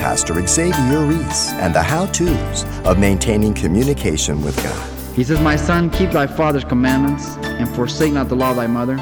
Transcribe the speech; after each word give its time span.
Pastor 0.00 0.46
Xavier 0.46 1.04
Reese 1.04 1.50
and 1.50 1.74
the 1.74 1.82
how 1.82 2.06
to's 2.06 2.64
of 2.86 2.98
maintaining 2.98 3.52
communication 3.52 4.42
with 4.42 4.56
God. 4.62 5.14
He 5.14 5.22
says, 5.22 5.38
My 5.40 5.56
son, 5.56 5.90
keep 5.90 6.12
thy 6.12 6.26
father's 6.26 6.64
commandments 6.64 7.36
and 7.44 7.68
forsake 7.76 8.14
not 8.14 8.30
the 8.30 8.34
law 8.34 8.52
of 8.52 8.56
thy 8.56 8.66
mother. 8.66 8.96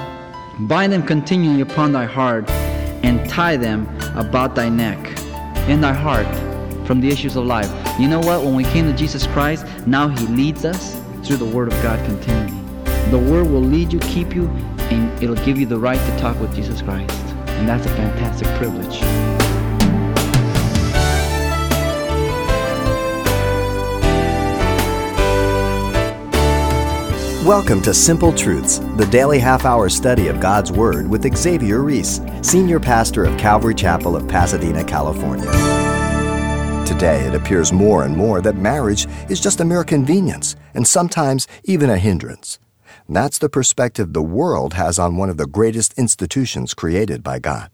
Bind 0.59 0.93
them 0.93 1.05
continually 1.05 1.61
upon 1.61 1.93
thy 1.93 2.05
heart 2.05 2.51
and 3.05 3.31
tie 3.31 3.57
them 3.57 3.89
about 4.17 4.57
thy 4.57 4.69
neck, 4.69 4.99
in 5.69 5.81
thy 5.81 5.93
heart, 5.93 6.27
from 6.85 7.01
the 7.01 7.09
issues 7.09 7.37
of 7.37 7.47
life. 7.47 7.71
You 8.01 8.09
know 8.09 8.19
what? 8.19 8.43
When 8.43 8.57
we 8.57 8.65
came 8.65 8.91
to 8.91 8.93
Jesus 8.93 9.25
Christ, 9.29 9.65
now 9.87 10.09
He 10.09 10.27
leads 10.27 10.65
us 10.65 11.01
through 11.23 11.37
the 11.37 11.47
Word 11.47 11.73
of 11.73 11.81
God 11.81 12.05
continually. 12.07 12.61
The 13.13 13.19
Word 13.21 13.47
will 13.47 13.63
lead 13.63 13.93
you, 13.93 14.01
keep 14.01 14.35
you, 14.35 14.49
and 14.91 15.23
it'll 15.23 15.37
give 15.47 15.61
you 15.61 15.67
the 15.67 15.79
right 15.79 16.01
to 16.01 16.19
talk 16.19 16.41
with 16.41 16.53
Jesus 16.57 16.83
Christ. 16.83 17.13
And 17.47 17.69
that's 17.69 17.87
a 17.87 17.91
fantastic 17.91 18.49
privilege. 18.59 19.38
Welcome 27.45 27.83
to 27.83 27.95
Simple 27.95 28.33
Truths, 28.33 28.81
the 28.97 29.07
daily 29.07 29.39
half 29.39 29.65
hour 29.65 29.89
study 29.89 30.27
of 30.27 30.41
God's 30.41 30.73
Word 30.73 31.07
with 31.09 31.37
Xavier 31.37 31.83
Reese, 31.83 32.21
Senior 32.43 32.81
Pastor 32.81 33.25
of 33.25 33.39
Calvary 33.39 33.77
Chapel 33.77 34.17
of 34.17 34.27
Pasadena, 34.27 34.83
California. 34.83 35.47
Today, 36.85 37.21
it 37.29 37.37
appears 37.37 37.73
more 37.73 38.03
and 38.03 38.17
more 38.17 38.41
that 38.41 38.57
marriage 38.57 39.07
is 39.31 39.41
just 39.41 39.61
a 39.61 39.65
mere 39.65 39.85
convenience 39.85 40.57
and 40.75 40.85
sometimes 40.85 41.47
even 41.63 41.89
a 41.89 41.97
hindrance. 41.97 42.59
That's 43.09 43.39
the 43.39 43.49
perspective 43.49 44.15
the 44.15 44.21
world 44.21 44.75
has 44.75 44.99
on 44.99 45.17
one 45.17 45.31
of 45.31 45.37
the 45.37 45.47
greatest 45.47 45.97
institutions 45.97 46.75
created 46.75 47.23
by 47.23 47.39
God. 47.39 47.71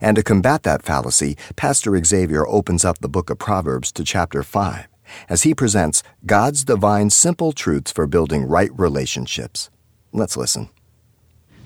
And 0.00 0.16
to 0.16 0.22
combat 0.22 0.62
that 0.62 0.82
fallacy, 0.82 1.36
Pastor 1.56 2.02
Xavier 2.02 2.46
opens 2.48 2.86
up 2.86 3.00
the 3.00 3.10
book 3.10 3.28
of 3.28 3.38
Proverbs 3.38 3.92
to 3.92 4.02
chapter 4.02 4.42
5 4.42 4.88
as 5.28 5.42
he 5.42 5.54
presents 5.54 6.02
God's 6.26 6.64
divine 6.64 7.10
simple 7.10 7.52
truths 7.52 7.92
for 7.92 8.06
building 8.06 8.46
right 8.46 8.70
relationships. 8.78 9.70
Let's 10.12 10.36
listen. 10.36 10.70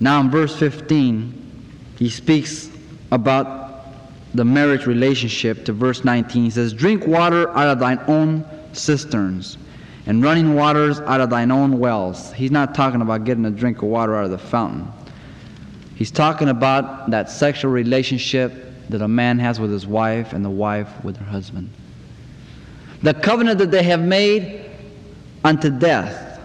Now, 0.00 0.20
in 0.20 0.30
verse 0.30 0.56
15, 0.56 1.94
he 1.98 2.08
speaks 2.08 2.70
about 3.10 3.84
the 4.34 4.44
marriage 4.44 4.86
relationship 4.86 5.64
to 5.64 5.72
verse 5.72 6.04
19. 6.04 6.44
He 6.44 6.50
says, 6.50 6.72
Drink 6.72 7.06
water 7.06 7.50
out 7.50 7.68
of 7.68 7.78
thine 7.78 8.00
own 8.06 8.44
cisterns 8.72 9.58
and 10.06 10.22
running 10.22 10.54
waters 10.54 11.00
out 11.00 11.20
of 11.20 11.30
thine 11.30 11.50
own 11.50 11.78
wells. 11.78 12.32
He's 12.32 12.50
not 12.50 12.74
talking 12.74 13.02
about 13.02 13.24
getting 13.24 13.44
a 13.44 13.50
drink 13.50 13.78
of 13.78 13.88
water 13.88 14.16
out 14.16 14.24
of 14.24 14.30
the 14.30 14.38
fountain. 14.38 14.90
He's 15.96 16.10
talking 16.10 16.48
about 16.48 17.10
that 17.10 17.28
sexual 17.28 17.72
relationship 17.72 18.52
that 18.88 19.02
a 19.02 19.08
man 19.08 19.38
has 19.40 19.58
with 19.58 19.72
his 19.72 19.86
wife 19.86 20.32
and 20.32 20.44
the 20.44 20.50
wife 20.50 20.88
with 21.04 21.16
her 21.16 21.24
husband 21.24 21.70
the 23.02 23.14
covenant 23.14 23.58
that 23.58 23.70
they 23.70 23.82
have 23.82 24.00
made 24.00 24.70
unto 25.44 25.70
death, 25.70 26.40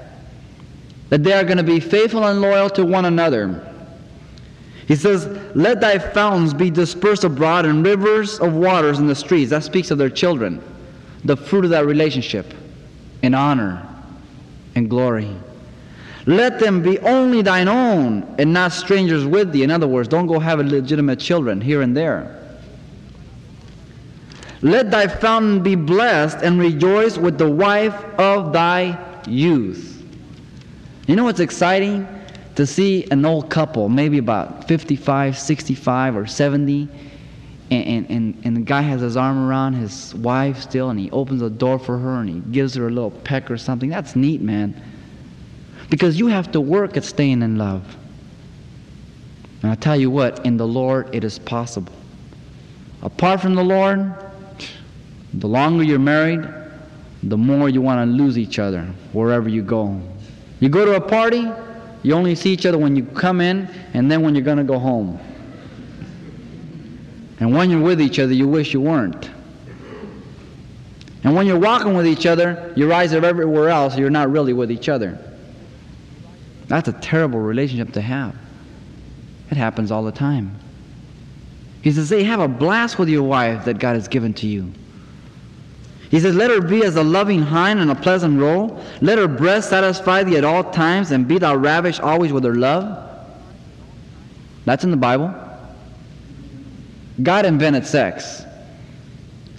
that 1.09 1.23
they 1.23 1.33
are 1.33 1.43
going 1.43 1.57
to 1.57 1.63
be 1.63 1.79
faithful 1.79 2.25
and 2.25 2.41
loyal 2.41 2.69
to 2.71 2.85
one 2.85 3.05
another. 3.05 3.71
He 4.87 4.95
says, 4.95 5.27
Let 5.55 5.81
thy 5.81 5.97
fountains 5.97 6.53
be 6.53 6.69
dispersed 6.69 7.23
abroad 7.23 7.65
and 7.65 7.85
rivers 7.85 8.39
of 8.39 8.53
waters 8.53 8.99
in 8.99 9.07
the 9.07 9.15
streets. 9.15 9.49
That 9.49 9.63
speaks 9.63 9.91
of 9.91 9.97
their 9.97 10.09
children, 10.09 10.61
the 11.23 11.37
fruit 11.37 11.65
of 11.65 11.71
that 11.71 11.85
relationship 11.85 12.53
in 13.21 13.33
honor 13.33 13.87
and 14.75 14.89
glory. 14.89 15.29
Let 16.25 16.59
them 16.59 16.81
be 16.81 16.99
only 16.99 17.41
thine 17.41 17.67
own 17.67 18.35
and 18.37 18.53
not 18.53 18.71
strangers 18.71 19.25
with 19.25 19.51
thee. 19.51 19.63
In 19.63 19.71
other 19.71 19.87
words, 19.87 20.07
don't 20.07 20.27
go 20.27 20.39
have 20.39 20.59
legitimate 20.59 21.19
children 21.19 21.59
here 21.59 21.81
and 21.81 21.95
there. 21.95 22.42
Let 24.63 24.91
thy 24.91 25.07
fountain 25.07 25.61
be 25.61 25.75
blessed 25.75 26.37
and 26.37 26.57
rejoice 26.57 27.17
with 27.17 27.37
the 27.37 27.49
wife 27.49 27.93
of 28.17 28.53
thy 28.53 28.97
youth. 29.27 30.01
You 31.05 31.17
know 31.17 31.25
what's 31.25 31.41
exciting? 31.41 32.07
To 32.55 32.65
see 32.65 33.05
an 33.11 33.25
old 33.25 33.49
couple, 33.49 33.89
maybe 33.89 34.19
about 34.19 34.65
55, 34.67 35.37
65, 35.37 36.15
or 36.15 36.25
70, 36.25 36.87
and, 37.71 38.09
and, 38.09 38.41
and 38.45 38.55
the 38.55 38.61
guy 38.61 38.81
has 38.81 39.01
his 39.01 39.17
arm 39.17 39.49
around 39.49 39.73
his 39.73 40.15
wife 40.15 40.61
still, 40.61 40.91
and 40.91 40.99
he 40.99 41.11
opens 41.11 41.41
the 41.41 41.49
door 41.49 41.77
for 41.77 41.97
her 41.97 42.21
and 42.21 42.29
he 42.29 42.39
gives 42.51 42.73
her 42.75 42.87
a 42.87 42.89
little 42.89 43.11
peck 43.11 43.51
or 43.51 43.57
something. 43.57 43.89
That's 43.89 44.15
neat, 44.15 44.39
man. 44.39 44.81
Because 45.89 46.17
you 46.17 46.27
have 46.27 46.51
to 46.53 46.61
work 46.61 46.95
at 46.95 47.03
staying 47.03 47.41
in 47.41 47.57
love. 47.57 47.97
And 49.61 49.71
I 49.71 49.75
tell 49.75 49.97
you 49.97 50.09
what, 50.09 50.45
in 50.45 50.55
the 50.55 50.67
Lord 50.67 51.13
it 51.13 51.25
is 51.25 51.37
possible. 51.39 51.93
Apart 53.01 53.41
from 53.41 53.55
the 53.55 53.63
Lord, 53.63 54.13
the 55.33 55.47
longer 55.47 55.83
you're 55.83 55.99
married, 55.99 56.47
the 57.23 57.37
more 57.37 57.69
you 57.69 57.81
want 57.81 58.07
to 58.07 58.23
lose 58.23 58.37
each 58.37 58.59
other 58.59 58.83
wherever 59.13 59.49
you 59.49 59.63
go. 59.63 59.99
You 60.59 60.69
go 60.69 60.85
to 60.85 60.95
a 60.95 61.01
party, 61.01 61.49
you 62.03 62.13
only 62.13 62.35
see 62.35 62.51
each 62.51 62.65
other 62.65 62.77
when 62.77 62.95
you 62.95 63.05
come 63.05 63.41
in 63.41 63.67
and 63.93 64.11
then 64.11 64.21
when 64.21 64.35
you're 64.35 64.43
going 64.43 64.57
to 64.57 64.63
go 64.63 64.77
home. 64.77 65.19
And 67.39 67.53
when 67.53 67.69
you're 67.69 67.81
with 67.81 68.01
each 68.01 68.19
other, 68.19 68.33
you 68.33 68.47
wish 68.47 68.73
you 68.73 68.81
weren't. 68.81 69.29
And 71.23 71.35
when 71.35 71.47
you're 71.47 71.59
walking 71.59 71.93
with 71.93 72.05
each 72.05 72.25
other, 72.25 72.73
your 72.75 72.91
eyes 72.91 73.13
are 73.13 73.25
everywhere 73.25 73.69
else, 73.69 73.97
you're 73.97 74.09
not 74.09 74.29
really 74.29 74.53
with 74.53 74.71
each 74.71 74.89
other. 74.89 75.17
That's 76.67 76.87
a 76.89 76.93
terrible 76.93 77.39
relationship 77.39 77.93
to 77.93 78.01
have. 78.01 78.35
It 79.49 79.57
happens 79.57 79.91
all 79.91 80.03
the 80.03 80.11
time. 80.11 80.57
He 81.81 81.91
says, 81.91 82.09
Hey, 82.09 82.23
have 82.23 82.39
a 82.39 82.47
blast 82.47 82.97
with 82.97 83.09
your 83.09 83.23
wife 83.23 83.65
that 83.65 83.79
God 83.79 83.95
has 83.95 84.07
given 84.07 84.33
to 84.35 84.47
you. 84.47 84.71
He 86.13 86.19
says, 86.19 86.35
Let 86.35 86.51
her 86.51 86.61
be 86.61 86.83
as 86.83 86.95
a 86.95 87.01
loving 87.01 87.41
hind 87.41 87.79
and 87.79 87.89
a 87.89 87.95
pleasant 87.95 88.39
roe. 88.39 88.79
Let 89.01 89.17
her 89.17 89.27
breast 89.27 89.71
satisfy 89.71 90.21
thee 90.21 90.37
at 90.37 90.43
all 90.43 90.63
times, 90.63 91.09
and 91.09 91.27
be 91.27 91.39
thou 91.39 91.55
ravished 91.55 92.01
always 92.01 92.31
with 92.31 92.43
her 92.43 92.53
love. 92.53 93.09
That's 94.63 94.83
in 94.83 94.91
the 94.91 94.97
Bible. 94.97 95.33
God 97.23 97.47
invented 97.47 97.87
sex. 97.87 98.43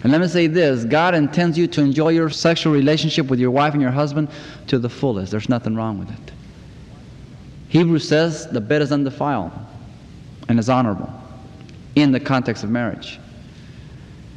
And 0.04 0.12
let 0.12 0.20
me 0.20 0.28
say 0.28 0.46
this 0.46 0.84
God 0.84 1.16
intends 1.16 1.58
you 1.58 1.66
to 1.66 1.80
enjoy 1.80 2.10
your 2.10 2.30
sexual 2.30 2.72
relationship 2.72 3.26
with 3.26 3.40
your 3.40 3.50
wife 3.50 3.72
and 3.72 3.82
your 3.82 3.90
husband 3.90 4.28
to 4.68 4.78
the 4.78 4.88
fullest. 4.88 5.32
There's 5.32 5.48
nothing 5.48 5.74
wrong 5.74 5.98
with 5.98 6.08
it. 6.08 6.32
Hebrews 7.66 8.08
says 8.08 8.46
the 8.46 8.60
bed 8.60 8.80
is 8.80 8.92
undefiled 8.92 9.50
and 10.48 10.60
is 10.60 10.68
honorable 10.68 11.12
in 11.96 12.12
the 12.12 12.20
context 12.20 12.62
of 12.62 12.70
marriage. 12.70 13.18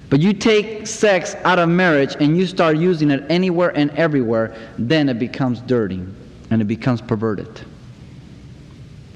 But 0.09 0.21
you 0.21 0.33
take 0.33 0.87
sex 0.87 1.35
out 1.43 1.59
of 1.59 1.67
marriage 1.67 2.15
and 2.19 2.37
you 2.37 2.47
start 2.47 2.77
using 2.77 3.11
it 3.11 3.25
anywhere 3.29 3.75
and 3.75 3.91
everywhere, 3.91 4.55
then 4.77 5.09
it 5.09 5.19
becomes 5.19 5.59
dirty 5.61 6.01
and 6.49 6.61
it 6.61 6.65
becomes 6.65 7.01
perverted. 7.01 7.61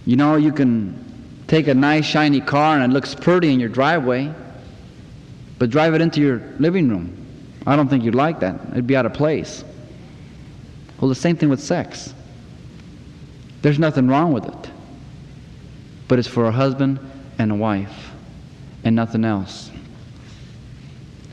You 0.05 0.17
know, 0.17 0.35
you 0.35 0.51
can 0.51 1.43
take 1.47 1.67
a 1.67 1.73
nice 1.73 2.05
shiny 2.05 2.41
car 2.41 2.77
and 2.77 2.91
it 2.91 2.93
looks 2.93 3.15
pretty 3.15 3.53
in 3.53 3.59
your 3.59 3.69
driveway, 3.69 4.33
but 5.59 5.69
drive 5.69 5.93
it 5.93 6.01
into 6.01 6.19
your 6.19 6.41
living 6.59 6.89
room. 6.89 7.17
I 7.65 7.75
don't 7.75 7.87
think 7.87 8.03
you'd 8.03 8.15
like 8.15 8.39
that. 8.41 8.59
It'd 8.71 8.87
be 8.87 8.95
out 8.95 9.05
of 9.05 9.13
place. 9.13 9.63
Well, 10.99 11.07
the 11.07 11.15
same 11.15 11.37
thing 11.37 11.49
with 11.49 11.61
sex. 11.61 12.13
There's 13.61 13.79
nothing 13.79 14.07
wrong 14.07 14.33
with 14.33 14.45
it, 14.45 14.71
but 16.07 16.19
it's 16.19 16.27
for 16.27 16.47
a 16.47 16.51
husband 16.51 16.99
and 17.37 17.51
a 17.51 17.55
wife 17.55 18.11
and 18.83 18.95
nothing 18.95 19.23
else. 19.23 19.70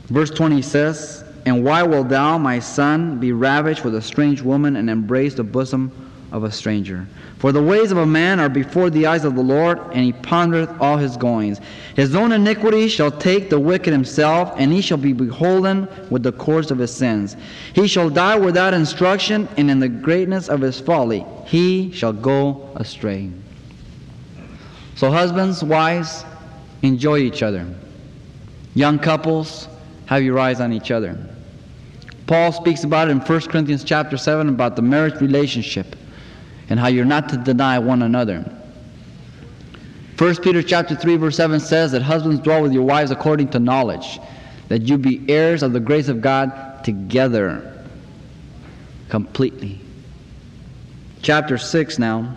Verse 0.09 0.31
20 0.31 0.61
says, 0.63 1.23
And 1.45 1.63
why 1.63 1.83
wilt 1.83 2.09
thou, 2.09 2.37
my 2.37 2.59
son, 2.59 3.19
be 3.19 3.31
ravished 3.31 3.83
with 3.83 3.95
a 3.95 4.01
strange 4.01 4.41
woman 4.41 4.75
and 4.75 4.89
embrace 4.89 5.35
the 5.35 5.43
bosom 5.43 5.91
of 6.31 6.43
a 6.43 6.51
stranger? 6.51 7.05
For 7.37 7.51
the 7.51 7.61
ways 7.61 7.91
of 7.91 7.99
a 7.99 8.05
man 8.05 8.39
are 8.39 8.49
before 8.49 8.89
the 8.89 9.05
eyes 9.05 9.23
of 9.23 9.35
the 9.35 9.41
Lord, 9.41 9.79
and 9.93 10.03
he 10.03 10.11
pondereth 10.11 10.81
all 10.81 10.97
his 10.97 11.15
goings. 11.15 11.61
His 11.95 12.15
own 12.15 12.31
iniquity 12.31 12.89
shall 12.89 13.11
take 13.11 13.49
the 13.49 13.59
wicked 13.59 13.93
himself, 13.93 14.51
and 14.57 14.73
he 14.73 14.81
shall 14.81 14.97
be 14.97 15.13
beholden 15.13 15.87
with 16.09 16.23
the 16.23 16.33
course 16.33 16.71
of 16.71 16.79
his 16.79 16.93
sins. 16.93 17.37
He 17.73 17.87
shall 17.87 18.09
die 18.09 18.37
without 18.37 18.73
instruction, 18.73 19.47
and 19.57 19.69
in 19.69 19.79
the 19.79 19.87
greatness 19.87 20.49
of 20.49 20.59
his 20.59 20.79
folly 20.79 21.23
he 21.45 21.91
shall 21.91 22.13
go 22.13 22.69
astray. 22.75 23.29
So, 24.95 25.11
husbands, 25.11 25.63
wives, 25.63 26.25
enjoy 26.81 27.19
each 27.19 27.41
other. 27.41 27.65
Young 28.75 28.99
couples, 28.99 29.69
have 30.09 30.23
your 30.23 30.39
eyes 30.39 30.59
on 30.59 30.73
each 30.73 30.89
other. 30.89 31.15
Paul 32.25 32.51
speaks 32.51 32.83
about 32.83 33.09
it 33.09 33.11
in 33.11 33.19
1 33.19 33.41
Corinthians 33.41 33.83
chapter 33.83 34.17
7 34.17 34.49
about 34.49 34.75
the 34.75 34.81
marriage 34.81 35.21
relationship 35.21 35.95
and 36.71 36.79
how 36.79 36.87
you're 36.87 37.05
not 37.05 37.29
to 37.29 37.37
deny 37.37 37.77
one 37.77 38.01
another. 38.01 38.43
1 40.17 40.35
Peter 40.37 40.63
chapter 40.63 40.95
3 40.95 41.17
verse 41.17 41.37
7 41.37 41.59
says 41.59 41.91
that 41.91 42.01
husbands 42.01 42.39
dwell 42.39 42.63
with 42.63 42.73
your 42.73 42.81
wives 42.81 43.11
according 43.11 43.49
to 43.49 43.59
knowledge, 43.59 44.19
that 44.67 44.81
you 44.81 44.97
be 44.97 45.23
heirs 45.31 45.61
of 45.61 45.73
the 45.73 45.79
grace 45.79 46.07
of 46.07 46.21
God 46.21 46.83
together 46.83 47.85
completely. 49.09 49.79
Chapter 51.21 51.59
6 51.59 51.99
now, 51.99 52.35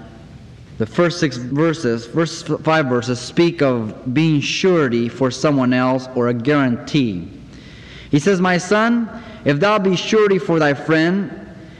the 0.76 0.84
first 0.84 1.20
six 1.20 1.38
verses, 1.38 2.06
first 2.06 2.48
five 2.48 2.84
verses 2.84 3.18
speak 3.18 3.62
of 3.62 4.12
being 4.12 4.42
surety 4.42 5.08
for 5.08 5.30
someone 5.30 5.72
else 5.72 6.06
or 6.14 6.28
a 6.28 6.34
guarantee. 6.34 7.30
He 8.12 8.18
says, 8.18 8.42
My 8.42 8.58
son, 8.58 9.08
if 9.46 9.58
thou 9.58 9.78
be 9.78 9.96
surety 9.96 10.38
for 10.38 10.58
thy 10.58 10.74
friend, 10.74 11.30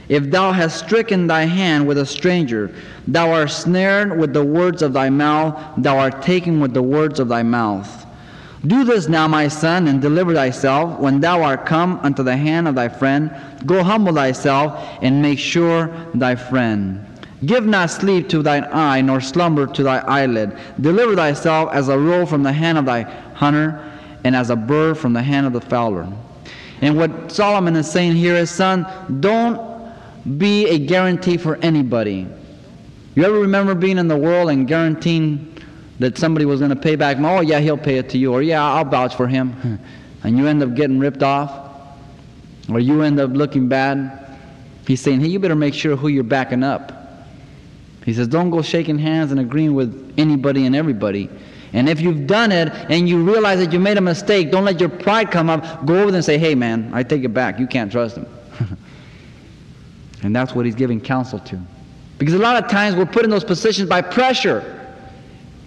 if 0.09 0.31
thou 0.31 0.51
hast 0.51 0.79
stricken 0.79 1.27
thy 1.27 1.45
hand 1.45 1.87
with 1.87 1.99
a 1.99 2.07
stranger, 2.07 2.75
thou 3.07 3.31
art 3.31 3.51
snared 3.51 4.19
with 4.19 4.33
the 4.33 4.43
words 4.43 4.81
of 4.81 4.95
thy 4.95 5.11
mouth, 5.11 5.63
thou 5.77 5.99
art 5.99 6.23
taken 6.23 6.59
with 6.59 6.73
the 6.73 6.83
words 6.83 7.21
of 7.21 7.29
thy 7.29 7.43
mouth. 7.43 8.07
Do 8.67 8.83
this 8.83 9.11
now, 9.11 9.29
my 9.29 9.47
son, 9.49 9.89
and 9.89 10.01
deliver 10.01 10.33
thyself. 10.33 10.99
When 10.99 11.21
thou 11.21 11.43
art 11.43 11.67
come 11.67 11.99
unto 12.03 12.23
the 12.23 12.37
hand 12.37 12.67
of 12.67 12.77
thy 12.77 12.89
friend, 12.89 13.31
go 13.67 13.83
humble 13.83 14.15
thyself, 14.15 14.83
and 15.03 15.21
make 15.21 15.39
sure 15.39 15.91
thy 16.15 16.35
friend. 16.35 17.05
Give 17.45 17.67
not 17.67 17.91
sleep 17.91 18.31
to 18.31 18.43
thine 18.43 18.65
eye, 18.73 19.03
nor 19.03 19.21
slumber 19.21 19.67
to 19.67 19.83
thy 19.83 19.99
eyelid. 19.99 20.57
Deliver 20.81 21.15
thyself 21.15 21.69
as 21.75 21.91
a 21.91 21.99
roe 21.99 22.25
from 22.25 22.43
the 22.43 22.53
hand 22.53 22.79
of 22.79 22.87
thy 22.87 23.03
hunter, 23.35 23.92
and 24.25 24.37
as 24.37 24.51
a 24.51 24.57
bird 24.57 24.99
from 24.99 25.13
the 25.13 25.23
hand 25.23 25.47
of 25.47 25.53
the 25.53 25.61
fowler. 25.61 26.07
And 26.81 26.97
what 26.97 27.31
Solomon 27.31 27.77
is 27.77 27.91
saying 27.91 28.17
here 28.17 28.35
is, 28.35 28.51
son, 28.51 28.87
don't 29.21 29.95
be 30.39 30.67
a 30.69 30.79
guarantee 30.79 31.37
for 31.37 31.57
anybody. 31.57 32.27
You 33.15 33.25
ever 33.25 33.39
remember 33.41 33.75
being 33.75 33.99
in 33.99 34.09
the 34.09 34.17
world 34.17 34.51
and 34.51 34.67
guaranteeing 34.67 35.57
that 35.99 36.19
somebody 36.19 36.45
was 36.45 36.61
going 36.61 36.71
to 36.71 36.77
pay 36.77 36.97
back? 36.97 37.19
Oh, 37.21 37.41
yeah, 37.41 37.61
he'll 37.61 37.79
pay 37.79 37.99
it 37.99 38.09
to 38.11 38.19
you. 38.19 38.33
Or, 38.33 38.43
yeah, 38.43 38.65
I'll 38.65 38.85
vouch 38.85 39.15
for 39.15 39.29
him. 39.29 39.79
and 40.25 40.37
you 40.37 40.47
end 40.47 40.63
up 40.63 40.75
getting 40.75 40.99
ripped 40.99 41.23
off. 41.23 41.71
Or 42.69 42.81
you 42.81 43.03
end 43.03 43.21
up 43.21 43.31
looking 43.33 43.69
bad. 43.69 44.39
He's 44.87 45.01
saying, 45.01 45.21
hey, 45.21 45.29
you 45.29 45.39
better 45.39 45.55
make 45.55 45.75
sure 45.75 45.95
who 45.95 46.09
you're 46.09 46.25
backing 46.25 46.63
up. 46.65 46.93
He 48.05 48.13
says, 48.13 48.27
don't 48.27 48.51
go 48.51 48.63
shaking 48.63 48.99
hands 48.99 49.31
and 49.31 49.39
agreeing 49.39 49.75
with 49.75 50.15
anybody 50.19 50.67
and 50.67 50.75
everybody. 50.75 51.31
And 51.73 51.89
if 51.89 52.01
you've 52.01 52.27
done 52.27 52.53
it 52.53 52.69
and 52.91 53.09
you 53.09 53.23
realize 53.23 53.59
that 53.59 53.73
you 53.73 53.81
made 53.81 53.97
a 53.97 54.03
mistake, 54.03 54.51
don't 54.51 54.65
let 54.65 54.79
your 54.79 54.91
pride 54.91 55.31
come 55.31 55.49
up. 55.49 55.87
Go 55.87 55.95
over 55.95 56.11
there 56.11 56.17
and 56.17 56.25
say, 56.25 56.37
hey, 56.37 56.55
man, 56.55 56.91
I 56.93 57.03
take 57.03 57.25
it 57.25 57.31
back. 57.31 57.59
You 57.59 57.67
can't 57.67 57.91
trust 57.91 58.17
him. 58.17 58.27
and 60.23 60.37
that's 60.37 60.55
what 60.55 60.67
he's 60.67 60.75
giving 60.75 61.01
counsel 61.01 61.39
to. 61.41 61.59
Because 62.19 62.35
a 62.35 62.39
lot 62.39 62.63
of 62.63 62.71
times 62.71 62.95
we're 62.95 63.07
put 63.07 63.25
in 63.25 63.31
those 63.31 63.45
positions 63.45 63.89
by 63.89 64.03
pressure. 64.03 64.81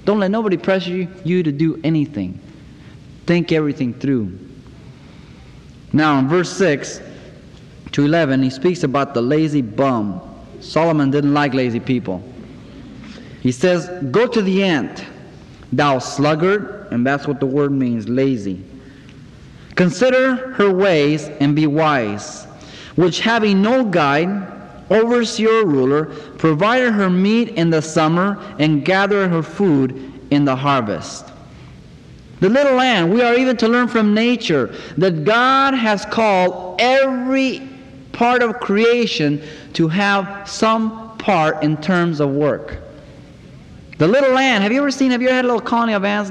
Don't 0.06 0.20
let 0.20 0.30
nobody 0.30 0.58
pressure 0.58 1.08
you, 1.24 1.44
to 1.44 1.52
do 1.52 1.82
anything. 1.84 2.40
Think 3.26 3.52
everything 3.52 3.94
through. 3.94 4.38
Now, 5.92 6.20
in 6.20 6.28
verse 6.28 6.56
6 6.56 7.02
to 7.94 8.06
11, 8.06 8.44
he 8.44 8.52
speaks 8.52 8.84
about 8.84 9.16
the 9.16 9.22
lazy 9.22 9.64
bum. 9.64 10.22
Solomon 10.62 11.10
didn't 11.10 11.34
like 11.34 11.56
lazy 11.56 11.80
people. 11.80 12.22
He 13.42 13.52
says, 13.52 13.90
Go 14.12 14.28
to 14.28 14.42
the 14.42 14.64
ant, 14.64 15.04
thou 15.72 16.00
sluggard, 16.00 16.88
and 16.92 17.06
that's 17.06 17.28
what 17.28 17.40
the 17.40 17.46
word 17.46 17.72
means 17.72 18.08
lazy. 18.08 18.64
Consider 19.76 20.54
her 20.54 20.74
ways 20.74 21.28
and 21.40 21.56
be 21.56 21.68
wise, 21.68 22.46
which 22.96 23.20
having 23.20 23.62
no 23.62 23.84
guide, 23.84 24.52
overseer 24.90 25.66
ruler, 25.66 26.06
provided 26.38 26.94
her 26.94 27.10
meat 27.10 27.50
in 27.50 27.70
the 27.70 27.82
summer 27.82 28.38
and 28.60 28.86
gathered 28.86 29.30
her 29.30 29.44
food 29.44 30.14
in 30.32 30.46
the 30.46 30.56
harvest. 30.56 31.26
The 32.40 32.50
little 32.50 32.80
ant, 32.80 33.12
we 33.12 33.22
are 33.22 33.36
even 33.36 33.58
to 33.58 33.68
learn 33.68 33.88
from 33.88 34.14
nature 34.14 34.74
that 34.98 35.24
God 35.24 35.74
has 35.74 36.06
called 36.06 36.80
every 36.80 37.68
part 38.12 38.44
of 38.44 38.60
creation 38.60 39.42
to 39.74 39.88
have 39.88 40.48
some 40.48 41.18
part 41.18 41.64
in 41.64 41.78
terms 41.78 42.20
of 42.20 42.30
work. 42.30 42.78
The 43.98 44.10
little 44.10 44.38
ant, 44.38 44.62
have 44.62 44.74
you 44.74 44.80
ever 44.80 44.92
seen, 44.92 45.12
have 45.12 45.22
you 45.22 45.30
ever 45.30 45.38
had 45.38 45.46
a 45.46 45.48
little 45.48 45.62
colony 45.62 45.94
of 45.94 46.04
ants? 46.04 46.30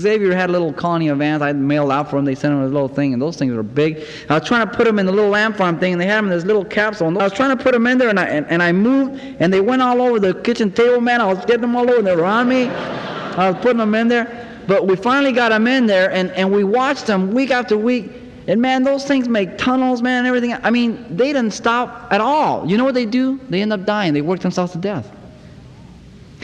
Xavier 0.00 0.34
had 0.34 0.50
a 0.50 0.52
little 0.52 0.72
colony 0.72 1.06
of 1.06 1.20
ants. 1.20 1.44
I 1.44 1.52
mailed 1.52 1.92
out 1.92 2.10
for 2.10 2.18
him. 2.18 2.24
They 2.24 2.34
sent 2.34 2.54
him 2.54 2.62
a 2.62 2.66
little 2.66 2.88
thing, 2.88 3.12
and 3.12 3.22
those 3.22 3.36
things 3.36 3.54
were 3.54 3.62
big. 3.62 4.04
I 4.28 4.40
was 4.40 4.48
trying 4.48 4.68
to 4.68 4.74
put 4.74 4.84
them 4.84 4.98
in 4.98 5.06
the 5.06 5.12
little 5.12 5.30
lamp 5.30 5.56
farm 5.56 5.78
thing, 5.78 5.92
and 5.92 6.02
they 6.02 6.06
had 6.06 6.16
them 6.16 6.24
in 6.24 6.30
this 6.32 6.44
little 6.44 6.64
capsule. 6.64 7.06
And 7.06 7.16
I 7.16 7.22
was 7.22 7.32
trying 7.32 7.56
to 7.56 7.62
put 7.62 7.72
them 7.72 7.86
in 7.86 7.98
there, 7.98 8.08
and 8.08 8.18
I, 8.18 8.24
and, 8.24 8.46
and 8.48 8.60
I 8.60 8.72
moved, 8.72 9.20
and 9.38 9.52
they 9.52 9.60
went 9.60 9.80
all 9.80 10.02
over 10.02 10.18
the 10.18 10.34
kitchen 10.40 10.72
table, 10.72 11.00
man. 11.00 11.20
I 11.20 11.32
was 11.32 11.38
getting 11.44 11.60
them 11.60 11.76
all 11.76 11.88
over, 11.88 12.02
they 12.02 12.16
were 12.16 12.24
on 12.24 12.48
me. 12.48 12.64
I 12.66 13.48
was 13.52 13.62
putting 13.62 13.78
them 13.78 13.94
in 13.94 14.08
there. 14.08 14.48
But 14.66 14.88
we 14.88 14.96
finally 14.96 15.30
got 15.30 15.50
them 15.50 15.68
in 15.68 15.86
there, 15.86 16.10
and, 16.10 16.32
and 16.32 16.50
we 16.50 16.64
watched 16.64 17.06
them 17.06 17.30
week 17.32 17.52
after 17.52 17.78
week. 17.78 18.10
And 18.48 18.60
man, 18.60 18.82
those 18.82 19.04
things 19.04 19.28
make 19.28 19.56
tunnels, 19.56 20.02
man, 20.02 20.18
and 20.18 20.26
everything. 20.26 20.52
I 20.64 20.70
mean, 20.70 21.16
they 21.16 21.32
didn't 21.32 21.52
stop 21.52 22.12
at 22.12 22.20
all. 22.20 22.68
You 22.68 22.76
know 22.76 22.84
what 22.84 22.94
they 22.94 23.06
do? 23.06 23.38
They 23.50 23.62
end 23.62 23.72
up 23.72 23.84
dying. 23.84 24.14
They 24.14 24.20
work 24.20 24.40
themselves 24.40 24.72
to 24.72 24.78
death. 24.78 25.12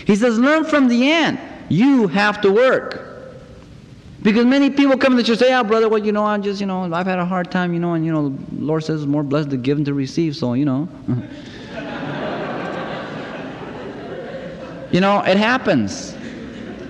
He 0.06 0.16
says, 0.16 0.38
learn 0.38 0.64
from 0.64 0.88
the 0.88 1.10
ant. 1.10 1.40
You 1.68 2.08
have 2.08 2.40
to 2.42 2.50
work. 2.50 3.10
Because 4.22 4.44
many 4.44 4.68
people 4.68 4.98
come 4.98 5.12
to 5.12 5.16
the 5.16 5.22
church 5.22 5.38
and 5.38 5.38
say, 5.40 5.48
yeah, 5.48 5.62
brother, 5.62 5.88
well, 5.88 6.04
you 6.04 6.12
know, 6.12 6.24
I 6.24 6.36
just, 6.38 6.60
you 6.60 6.66
know, 6.66 6.92
I've 6.92 7.06
had 7.06 7.18
a 7.18 7.24
hard 7.24 7.50
time, 7.50 7.72
you 7.72 7.80
know, 7.80 7.94
and, 7.94 8.04
you 8.04 8.12
know, 8.12 8.28
the 8.28 8.64
Lord 8.64 8.84
says 8.84 9.06
more 9.06 9.22
blessed 9.22 9.48
to 9.50 9.56
give 9.56 9.78
than 9.78 9.86
to 9.86 9.94
receive, 9.94 10.36
so, 10.36 10.52
you 10.52 10.66
know. 10.66 10.88
you 14.90 15.00
know, 15.00 15.20
it 15.20 15.38
happens. 15.38 16.14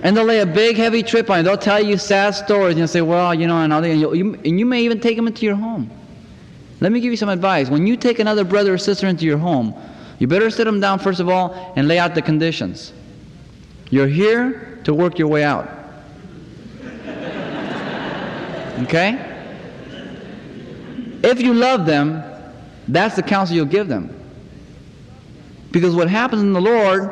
And 0.03 0.17
they'll 0.17 0.25
lay 0.25 0.39
a 0.39 0.45
big, 0.45 0.75
heavy 0.75 1.03
trip 1.03 1.29
on 1.29 1.37
you. 1.37 1.43
They'll 1.43 1.57
tell 1.57 1.81
you 1.81 1.97
sad 1.97 2.31
stories, 2.31 2.71
and 2.71 2.79
you'll 2.79 2.89
say, 2.89 3.01
well, 3.01 3.33
you 3.33 3.47
know, 3.47 3.59
and, 3.59 3.71
and, 3.71 3.99
you, 3.99 4.33
and 4.33 4.59
you 4.59 4.65
may 4.65 4.81
even 4.81 4.99
take 4.99 5.15
them 5.15 5.27
into 5.27 5.45
your 5.45 5.55
home. 5.55 5.89
Let 6.81 6.91
me 6.91 6.99
give 6.99 7.11
you 7.11 7.17
some 7.17 7.29
advice. 7.29 7.69
When 7.69 7.87
you 7.87 7.95
take 7.95 8.19
another 8.19 8.43
brother 8.43 8.73
or 8.73 8.77
sister 8.77 9.07
into 9.07 9.23
your 9.23 9.37
home, 9.37 9.73
you 10.19 10.27
better 10.27 10.49
sit 10.49 10.65
them 10.65 10.81
down, 10.81 10.99
first 10.99 11.21
of 11.21 11.29
all, 11.29 11.73
and 11.77 11.87
lay 11.87 11.97
out 11.97 12.13
the 12.13 12.21
conditions. 12.21 12.91
You're 13.91 14.07
here 14.07 14.79
to 14.85 14.93
work 14.93 15.19
your 15.19 15.27
way 15.27 15.43
out. 15.43 15.69
Okay? 18.83 19.27
If 21.23 21.39
you 21.39 21.53
love 21.53 21.85
them, 21.85 22.23
that's 22.87 23.15
the 23.15 23.21
counsel 23.21 23.55
you'll 23.55 23.65
give 23.65 23.87
them. 23.87 24.17
Because 25.71 25.95
what 25.95 26.09
happens 26.09 26.41
in 26.41 26.53
the 26.53 26.61
Lord, 26.61 27.11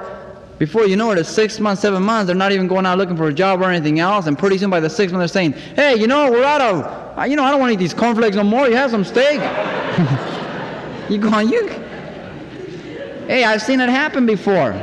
before 0.58 0.86
you 0.86 0.96
know 0.96 1.12
it, 1.12 1.18
it's 1.18 1.30
six 1.30 1.60
months, 1.60 1.82
seven 1.82 2.02
months, 2.02 2.28
they're 2.28 2.36
not 2.36 2.52
even 2.52 2.68
going 2.68 2.86
out 2.86 2.98
looking 2.98 3.16
for 3.16 3.28
a 3.28 3.34
job 3.34 3.62
or 3.62 3.66
anything 3.66 4.00
else, 4.00 4.26
and 4.28 4.38
pretty 4.38 4.58
soon 4.58 4.70
by 4.70 4.80
the 4.80 4.90
sixth 4.90 5.14
month 5.14 5.22
they're 5.22 5.28
saying, 5.28 5.52
hey, 5.76 5.96
you 5.96 6.08
know, 6.08 6.32
we're 6.32 6.44
out 6.44 6.62
of, 6.62 7.18
uh, 7.18 7.24
you 7.24 7.36
know, 7.36 7.44
I 7.44 7.52
don't 7.52 7.60
want 7.60 7.70
to 7.70 7.74
eat 7.76 7.80
these 7.80 7.94
cornflakes 7.94 8.36
no 8.36 8.44
more, 8.44 8.68
you 8.68 8.76
have 8.76 8.92
some 8.92 9.04
steak. 9.04 9.40
you 11.10 11.18
going, 11.18 11.50
you, 11.50 11.68
hey, 13.28 13.44
I've 13.44 13.62
seen 13.62 13.80
it 13.80 13.90
happen 13.90 14.26
before. 14.26 14.74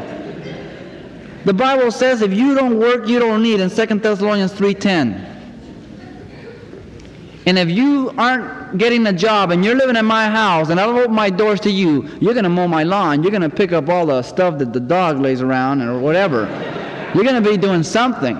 The 1.47 1.55
Bible 1.55 1.93
says 1.93 2.23
if 2.23 2.33
you 2.33 2.57
don't 2.57 2.77
work, 2.81 3.07
you 3.07 3.21
don't 3.21 3.41
need 3.41 3.61
in 3.61 3.71
2 3.71 3.87
Thessalonians 4.01 4.53
3.10. 4.53 5.35
And 7.47 7.57
if 7.57 7.71
you 7.71 8.13
aren't 8.19 8.79
getting 8.79 9.07
a 9.07 9.13
job 9.13 9.53
and 9.53 9.65
you're 9.65 9.77
living 9.77 9.95
in 9.95 10.05
my 10.05 10.27
house 10.27 10.71
and 10.71 10.81
I 10.81 10.87
don't 10.87 10.99
open 10.99 11.15
my 11.15 11.31
doors 11.31 11.61
to 11.61 11.71
you, 11.71 12.09
you're 12.21 12.35
going 12.35 12.43
to 12.43 12.51
mow 12.51 12.67
my 12.67 12.83
lawn. 12.83 13.23
You're 13.23 13.31
going 13.31 13.49
to 13.49 13.49
pick 13.49 13.71
up 13.71 13.89
all 13.89 14.07
the 14.07 14.23
stuff 14.23 14.59
that 14.59 14.73
the 14.73 14.81
dog 14.81 15.21
lays 15.21 15.41
around 15.41 15.83
or 15.83 16.01
whatever. 16.01 16.47
You're 17.15 17.23
going 17.23 17.41
to 17.41 17.49
be 17.49 17.57
doing 17.57 17.85
something. 17.85 18.37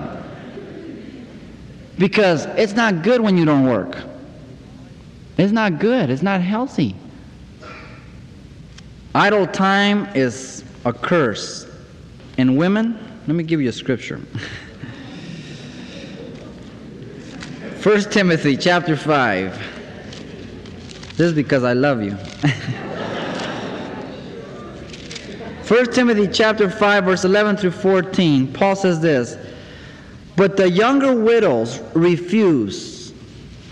Because 1.97 2.45
it's 2.57 2.73
not 2.73 3.03
good 3.03 3.21
when 3.21 3.37
you 3.37 3.45
don't 3.45 3.67
work. 3.67 3.97
It's 5.37 5.53
not 5.53 5.79
good. 5.79 6.09
It's 6.09 6.21
not 6.21 6.41
healthy. 6.41 6.93
Idle 9.15 9.47
time 9.47 10.09
is 10.13 10.65
a 10.83 10.91
curse. 10.91 11.67
And 12.37 12.55
women, 12.55 13.06
let 13.27 13.35
me 13.35 13.43
give 13.43 13.61
you 13.61 13.67
a 13.67 13.73
scripture. 13.73 14.21
1 17.83 18.01
Timothy 18.03 18.55
chapter 18.55 18.95
5. 18.95 19.53
This 21.17 21.27
is 21.27 21.33
because 21.33 21.65
I 21.65 21.73
love 21.73 22.01
you. 22.01 22.11
1 25.67 25.91
Timothy 25.91 26.27
chapter 26.27 26.69
5 26.69 27.03
verse 27.03 27.25
11 27.25 27.57
through 27.57 27.71
14. 27.71 28.53
Paul 28.53 28.77
says 28.77 29.01
this, 29.01 29.37
"But 30.37 30.55
the 30.55 30.69
younger 30.69 31.13
widows 31.13 31.81
refuse, 31.93 33.11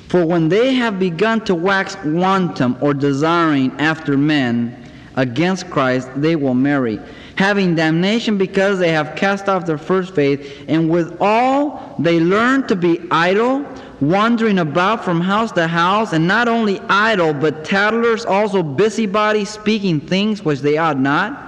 for 0.09 0.25
when 0.25 0.49
they 0.49 0.73
have 0.73 0.99
begun 0.99 1.39
to 1.45 1.55
wax 1.55 1.95
wanton 2.03 2.75
or 2.81 2.93
desiring 2.93 3.71
after 3.79 4.17
men 4.17 4.75
against 5.15 5.69
Christ, 5.69 6.09
they 6.17 6.35
will 6.35 6.55
marry." 6.55 6.99
Having 7.35 7.75
damnation 7.75 8.37
because 8.37 8.79
they 8.79 8.91
have 8.91 9.15
cast 9.15 9.49
off 9.49 9.65
their 9.65 9.77
first 9.77 10.15
faith, 10.15 10.63
and 10.67 10.89
with 10.89 11.17
all 11.19 11.95
they 11.99 12.19
learn 12.19 12.65
to 12.67 12.75
be 12.75 12.99
idle, 13.11 13.65
wandering 14.01 14.59
about 14.59 15.03
from 15.03 15.21
house 15.21 15.51
to 15.53 15.67
house, 15.67 16.13
and 16.13 16.27
not 16.27 16.47
only 16.47 16.79
idle, 16.89 17.33
but 17.33 17.65
tattlers, 17.65 18.25
also 18.25 18.63
busybodies, 18.63 19.49
speaking 19.49 19.99
things 19.99 20.43
which 20.43 20.59
they 20.61 20.77
ought 20.77 20.99
not. 20.99 21.41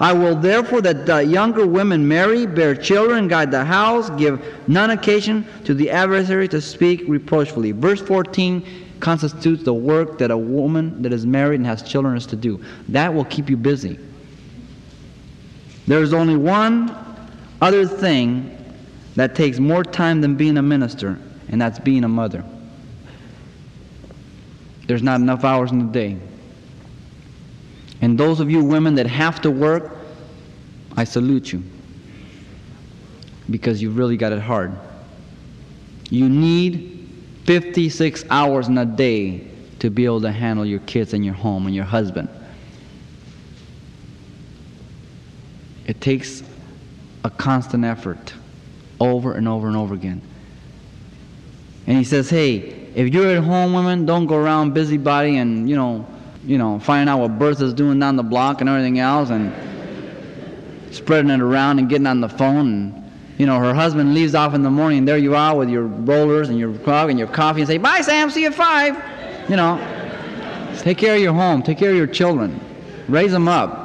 I 0.00 0.12
will 0.12 0.34
therefore 0.34 0.80
that 0.82 1.06
the 1.06 1.24
younger 1.24 1.64
women 1.64 2.06
marry, 2.08 2.44
bear 2.44 2.74
children, 2.74 3.28
guide 3.28 3.52
the 3.52 3.64
house, 3.64 4.10
give 4.10 4.42
none 4.66 4.90
occasion 4.90 5.46
to 5.64 5.74
the 5.74 5.90
adversary 5.90 6.48
to 6.48 6.60
speak 6.60 7.04
reproachfully. 7.06 7.70
Verse 7.70 8.00
14 8.00 8.64
constitutes 8.98 9.62
the 9.62 9.74
work 9.74 10.18
that 10.18 10.30
a 10.30 10.36
woman 10.36 11.02
that 11.02 11.12
is 11.12 11.24
married 11.24 11.56
and 11.56 11.66
has 11.66 11.82
children 11.82 12.16
is 12.16 12.26
to 12.26 12.36
do. 12.36 12.60
That 12.88 13.14
will 13.14 13.24
keep 13.26 13.48
you 13.48 13.56
busy. 13.56 13.98
There's 15.86 16.12
only 16.12 16.36
one 16.36 16.94
other 17.60 17.86
thing 17.86 18.58
that 19.16 19.34
takes 19.34 19.58
more 19.58 19.84
time 19.84 20.20
than 20.20 20.36
being 20.36 20.56
a 20.56 20.62
minister, 20.62 21.18
and 21.48 21.60
that's 21.60 21.78
being 21.78 22.04
a 22.04 22.08
mother. 22.08 22.44
there's 24.86 25.02
not 25.02 25.20
enough 25.20 25.44
hours 25.44 25.70
in 25.70 25.78
the 25.78 25.92
day. 25.92 26.18
And 28.02 28.18
those 28.18 28.40
of 28.40 28.50
you 28.50 28.62
women 28.62 28.96
that 28.96 29.06
have 29.06 29.40
to 29.42 29.50
work, 29.50 29.96
I 30.96 31.04
salute 31.04 31.52
you 31.52 31.62
because 33.48 33.80
you've 33.80 33.96
really 33.96 34.16
got 34.16 34.32
it 34.32 34.40
hard. 34.40 34.72
You 36.10 36.28
need 36.28 37.08
56 37.44 38.24
hours 38.28 38.68
in 38.68 38.76
a 38.76 38.84
day 38.84 39.48
to 39.78 39.88
be 39.90 40.04
able 40.04 40.20
to 40.22 40.32
handle 40.32 40.66
your 40.66 40.80
kids 40.80 41.14
and 41.14 41.24
your 41.24 41.34
home 41.34 41.66
and 41.66 41.74
your 41.74 41.84
husband. 41.84 42.28
It 45.92 46.00
takes 46.00 46.42
a 47.22 47.28
constant 47.28 47.84
effort 47.84 48.32
over 48.98 49.34
and 49.34 49.46
over 49.46 49.66
and 49.66 49.76
over 49.76 49.92
again. 49.92 50.22
And 51.86 51.98
he 51.98 52.02
says, 52.02 52.30
hey, 52.30 52.60
if 52.94 53.12
you're 53.12 53.28
at 53.36 53.44
home, 53.44 53.74
women, 53.74 54.06
don't 54.06 54.24
go 54.24 54.36
around 54.36 54.72
busybody 54.72 55.36
and, 55.36 55.68
you 55.68 55.76
know, 55.76 56.06
you 56.46 56.56
know, 56.56 56.78
finding 56.78 57.12
out 57.12 57.20
what 57.20 57.38
Bertha's 57.38 57.74
doing 57.74 58.00
down 58.00 58.16
the 58.16 58.22
block 58.22 58.62
and 58.62 58.70
everything 58.70 59.00
else 59.00 59.28
and 59.28 59.52
spreading 60.94 61.30
it 61.30 61.42
around 61.42 61.78
and 61.78 61.90
getting 61.90 62.06
on 62.06 62.22
the 62.22 62.28
phone. 62.30 62.66
And, 62.66 63.10
you 63.36 63.44
know, 63.44 63.58
her 63.58 63.74
husband 63.74 64.14
leaves 64.14 64.34
off 64.34 64.54
in 64.54 64.62
the 64.62 64.70
morning 64.70 65.00
and 65.00 65.06
there 65.06 65.18
you 65.18 65.36
are 65.36 65.54
with 65.54 65.68
your 65.68 65.82
rollers 65.82 66.48
and 66.48 66.58
your 66.58 66.72
coffee 66.78 67.10
and 67.10 67.18
your 67.18 67.28
coffee 67.28 67.60
and 67.60 67.68
say, 67.68 67.76
bye, 67.76 68.00
Sam, 68.00 68.30
see 68.30 68.44
you 68.44 68.46
at 68.46 68.54
five. 68.54 68.94
You 69.50 69.56
know, 69.56 69.76
take 70.78 70.96
care 70.96 71.16
of 71.16 71.20
your 71.20 71.34
home, 71.34 71.62
take 71.62 71.76
care 71.76 71.90
of 71.90 71.96
your 71.98 72.06
children, 72.06 72.58
raise 73.08 73.30
them 73.30 73.46
up. 73.46 73.81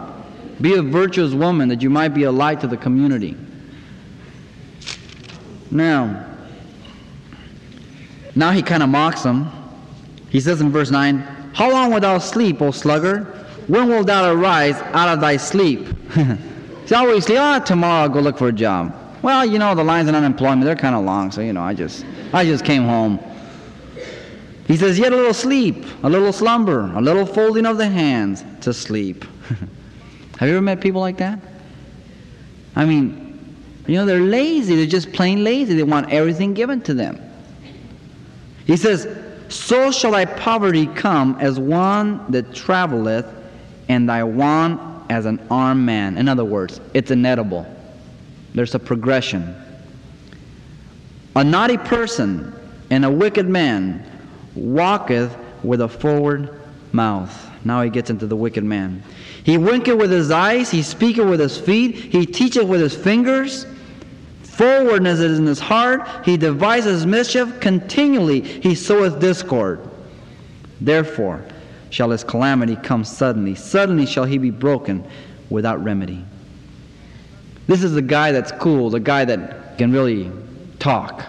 Be 0.61 0.73
a 0.75 0.81
virtuous 0.81 1.33
woman 1.33 1.69
that 1.69 1.81
you 1.81 1.89
might 1.89 2.09
be 2.09 2.23
a 2.23 2.31
light 2.31 2.59
to 2.61 2.67
the 2.67 2.77
community. 2.77 3.37
Now, 5.69 6.25
now 8.35 8.51
he 8.51 8.61
kind 8.61 8.81
of 8.81 8.89
mocks 8.89 9.23
him. 9.23 9.47
He 10.29 10.39
says 10.39 10.61
in 10.61 10.71
verse 10.71 10.91
9, 10.91 11.17
How 11.53 11.71
long 11.71 11.91
wilt 11.91 12.01
thou 12.01 12.17
sleep, 12.17 12.61
O 12.61 12.71
sluggard? 12.71 13.25
When 13.67 13.87
wilt 13.87 14.07
thou 14.07 14.33
arise 14.33 14.75
out 14.93 15.09
of 15.09 15.21
thy 15.21 15.37
sleep? 15.37 15.87
See, 16.85 16.95
always 16.95 17.25
sleep. 17.25 17.37
Oh, 17.37 17.43
ah, 17.43 17.59
tomorrow 17.59 18.03
I'll 18.03 18.09
go 18.09 18.21
look 18.21 18.37
for 18.37 18.47
a 18.47 18.53
job. 18.53 18.95
Well, 19.21 19.45
you 19.45 19.59
know, 19.59 19.75
the 19.75 19.83
lines 19.83 20.07
of 20.07 20.15
unemployment, 20.15 20.63
they're 20.63 20.75
kind 20.75 20.95
of 20.95 21.03
long, 21.03 21.31
so, 21.31 21.41
you 21.41 21.51
know, 21.51 21.61
I 21.61 21.73
just, 21.73 22.05
I 22.33 22.45
just 22.45 22.63
came 22.63 22.83
home. 22.83 23.19
He 24.67 24.77
says, 24.77 24.97
Yet 24.97 25.11
a 25.11 25.15
little 25.15 25.33
sleep, 25.33 25.85
a 26.03 26.09
little 26.09 26.31
slumber, 26.31 26.91
a 26.95 27.01
little 27.01 27.25
folding 27.25 27.65
of 27.65 27.77
the 27.77 27.87
hands 27.87 28.43
to 28.61 28.73
sleep. 28.73 29.25
Have 30.37 30.47
you 30.49 30.55
ever 30.55 30.61
met 30.61 30.81
people 30.81 31.01
like 31.01 31.17
that? 31.17 31.39
I 32.75 32.85
mean, 32.85 33.55
you 33.87 33.95
know, 33.95 34.05
they're 34.05 34.19
lazy. 34.19 34.75
They're 34.75 34.85
just 34.85 35.11
plain 35.13 35.43
lazy. 35.43 35.75
They 35.75 35.83
want 35.83 36.11
everything 36.11 36.53
given 36.53 36.81
to 36.81 36.93
them. 36.93 37.19
He 38.65 38.77
says, 38.77 39.07
So 39.49 39.91
shall 39.91 40.11
thy 40.11 40.25
poverty 40.25 40.85
come 40.87 41.37
as 41.39 41.59
one 41.59 42.29
that 42.31 42.53
traveleth, 42.53 43.25
and 43.89 44.09
thy 44.09 44.23
want 44.23 45.09
as 45.09 45.25
an 45.25 45.39
armed 45.49 45.85
man. 45.85 46.17
In 46.17 46.27
other 46.27 46.45
words, 46.45 46.81
it's 46.93 47.11
inedible. 47.11 47.65
There's 48.53 48.75
a 48.75 48.79
progression. 48.79 49.55
A 51.35 51.43
naughty 51.43 51.77
person 51.77 52.53
and 52.89 53.05
a 53.05 53.11
wicked 53.11 53.47
man 53.47 54.05
walketh 54.55 55.35
with 55.63 55.81
a 55.81 55.87
forward 55.87 56.59
mouth. 56.91 57.49
Now 57.63 57.81
he 57.81 57.89
gets 57.89 58.09
into 58.09 58.27
the 58.27 58.35
wicked 58.35 58.63
man. 58.63 59.03
He 59.47 59.57
winketh 59.57 59.95
with 59.95 60.11
his 60.11 60.29
eyes, 60.29 60.69
he 60.69 60.81
speaketh 60.81 61.25
with 61.25 61.39
his 61.39 61.57
feet, 61.57 61.95
he 61.95 62.25
teacheth 62.25 62.67
with 62.67 62.81
his 62.81 62.93
fingers. 62.93 63.65
Forwardness 64.43 65.21
is 65.21 65.39
in 65.39 65.45
his 65.45 65.61
heart. 65.61 66.05
He 66.25 66.35
devises 66.35 67.05
mischief 67.05 67.61
continually. 67.61 68.41
He 68.41 68.75
soweth 68.75 69.21
discord. 69.21 69.79
Therefore 70.81 71.45
shall 71.91 72.09
his 72.09 72.25
calamity 72.25 72.75
come 72.75 73.05
suddenly. 73.05 73.55
Suddenly 73.55 74.05
shall 74.05 74.25
he 74.25 74.37
be 74.37 74.51
broken 74.51 75.07
without 75.49 75.81
remedy. 75.81 76.25
This 77.67 77.83
is 77.83 77.93
the 77.93 78.01
guy 78.01 78.33
that's 78.33 78.51
cool, 78.51 78.89
the 78.89 78.99
guy 78.99 79.23
that 79.23 79.77
can 79.77 79.93
really 79.93 80.29
talk. 80.77 81.23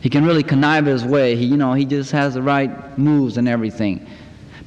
He 0.00 0.08
can 0.08 0.24
really 0.24 0.44
connive 0.44 0.86
his 0.86 1.04
way. 1.04 1.34
He, 1.34 1.46
you 1.46 1.56
know, 1.56 1.72
he 1.72 1.84
just 1.84 2.12
has 2.12 2.34
the 2.34 2.42
right 2.42 2.96
moves 2.96 3.36
and 3.36 3.48
everything. 3.48 4.06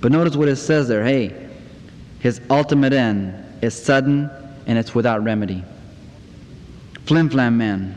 But 0.02 0.12
notice 0.12 0.36
what 0.36 0.50
it 0.50 0.58
says 0.58 0.90
there. 0.90 1.06
Hey, 1.06 1.51
his 2.22 2.40
ultimate 2.50 2.94
end 2.94 3.34
is 3.62 3.74
sudden 3.74 4.30
and 4.66 4.78
it's 4.78 4.96
without 4.96 5.24
remedy 5.24 5.64
flim 7.12 7.30
flam 7.30 7.58
man. 7.58 7.94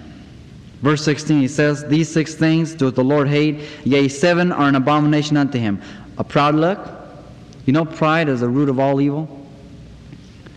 Verse 0.83 1.05
16, 1.05 1.41
he 1.41 1.47
says, 1.47 1.85
These 1.87 2.13
six 2.13 2.35
things 2.35 2.75
doth 2.75 2.97
the 2.97 3.05
Lord 3.05 3.29
hate, 3.29 3.61
yea, 3.85 4.09
seven 4.09 4.51
are 4.51 4.69
an 4.69 4.75
abomination 4.75 5.37
unto 5.37 5.57
him. 5.57 5.81
A 6.19 6.25
proud 6.25 6.57
look. 6.57 6.81
You 7.65 7.73
know, 7.73 7.85
pride 7.85 8.29
is 8.29 8.41
the 8.41 8.49
root 8.49 8.69
of 8.69 8.81
all 8.81 9.01
evil. 9.01 9.49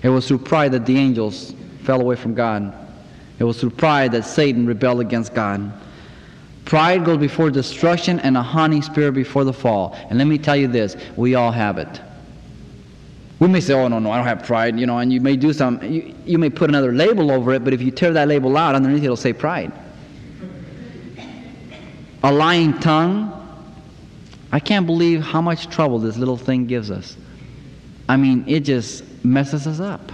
It 0.02 0.10
was 0.10 0.28
through 0.28 0.40
pride 0.40 0.72
that 0.74 0.88
the 0.88 0.98
angels 0.98 1.54
fell 1.84 2.02
away 2.02 2.16
from 2.16 2.34
God. 2.34 2.74
It 3.40 3.44
was 3.44 3.60
through 3.60 3.70
pride 3.70 4.12
that 4.14 4.26
Satan 4.26 4.66
rebelled 4.66 5.02
against 5.02 5.36
God. 5.36 5.72
Pride 6.66 7.06
goes 7.06 7.20
before 7.20 7.52
destruction 7.52 8.20
and 8.22 8.36
a 8.36 8.42
haunting 8.42 8.82
spirit 8.82 9.14
before 9.14 9.44
the 9.44 9.54
fall. 9.54 9.96
And 10.10 10.18
let 10.18 10.26
me 10.26 10.40
tell 10.40 10.56
you 10.58 10.68
this 10.68 10.98
we 11.16 11.36
all 11.36 11.52
have 11.52 11.78
it. 11.78 12.02
We 13.40 13.48
may 13.48 13.62
say, 13.62 13.74
oh, 13.74 13.88
no, 13.88 14.00
no, 14.00 14.12
I 14.12 14.18
don't 14.18 14.26
have 14.26 14.44
pride, 14.44 14.80
you 14.80 14.88
know, 14.88 14.98
and 14.98 15.14
you 15.14 15.22
may 15.22 15.36
do 15.36 15.54
some, 15.54 15.82
you, 15.84 16.16
you 16.26 16.40
may 16.40 16.50
put 16.50 16.70
another 16.70 16.92
label 16.92 17.32
over 17.32 17.54
it, 17.54 17.64
but 17.64 17.72
if 17.72 17.82
you 17.82 17.92
tear 17.92 18.12
that 18.14 18.28
label 18.28 18.58
out, 18.58 18.74
underneath 18.74 19.04
it'll 19.04 19.16
say 19.16 19.32
pride. 19.32 19.72
A 22.24 22.32
lying 22.32 22.80
tongue. 22.80 23.34
I 24.52 24.60
can't 24.60 24.88
believe 24.88 25.22
how 25.22 25.42
much 25.42 25.70
trouble 25.70 26.00
this 26.00 26.18
little 26.18 26.38
thing 26.38 26.66
gives 26.66 26.90
us. 26.90 27.16
I 28.10 28.18
mean, 28.18 28.44
it 28.48 28.62
just 28.62 29.04
messes 29.24 29.68
us 29.68 29.80
up. 29.80 30.12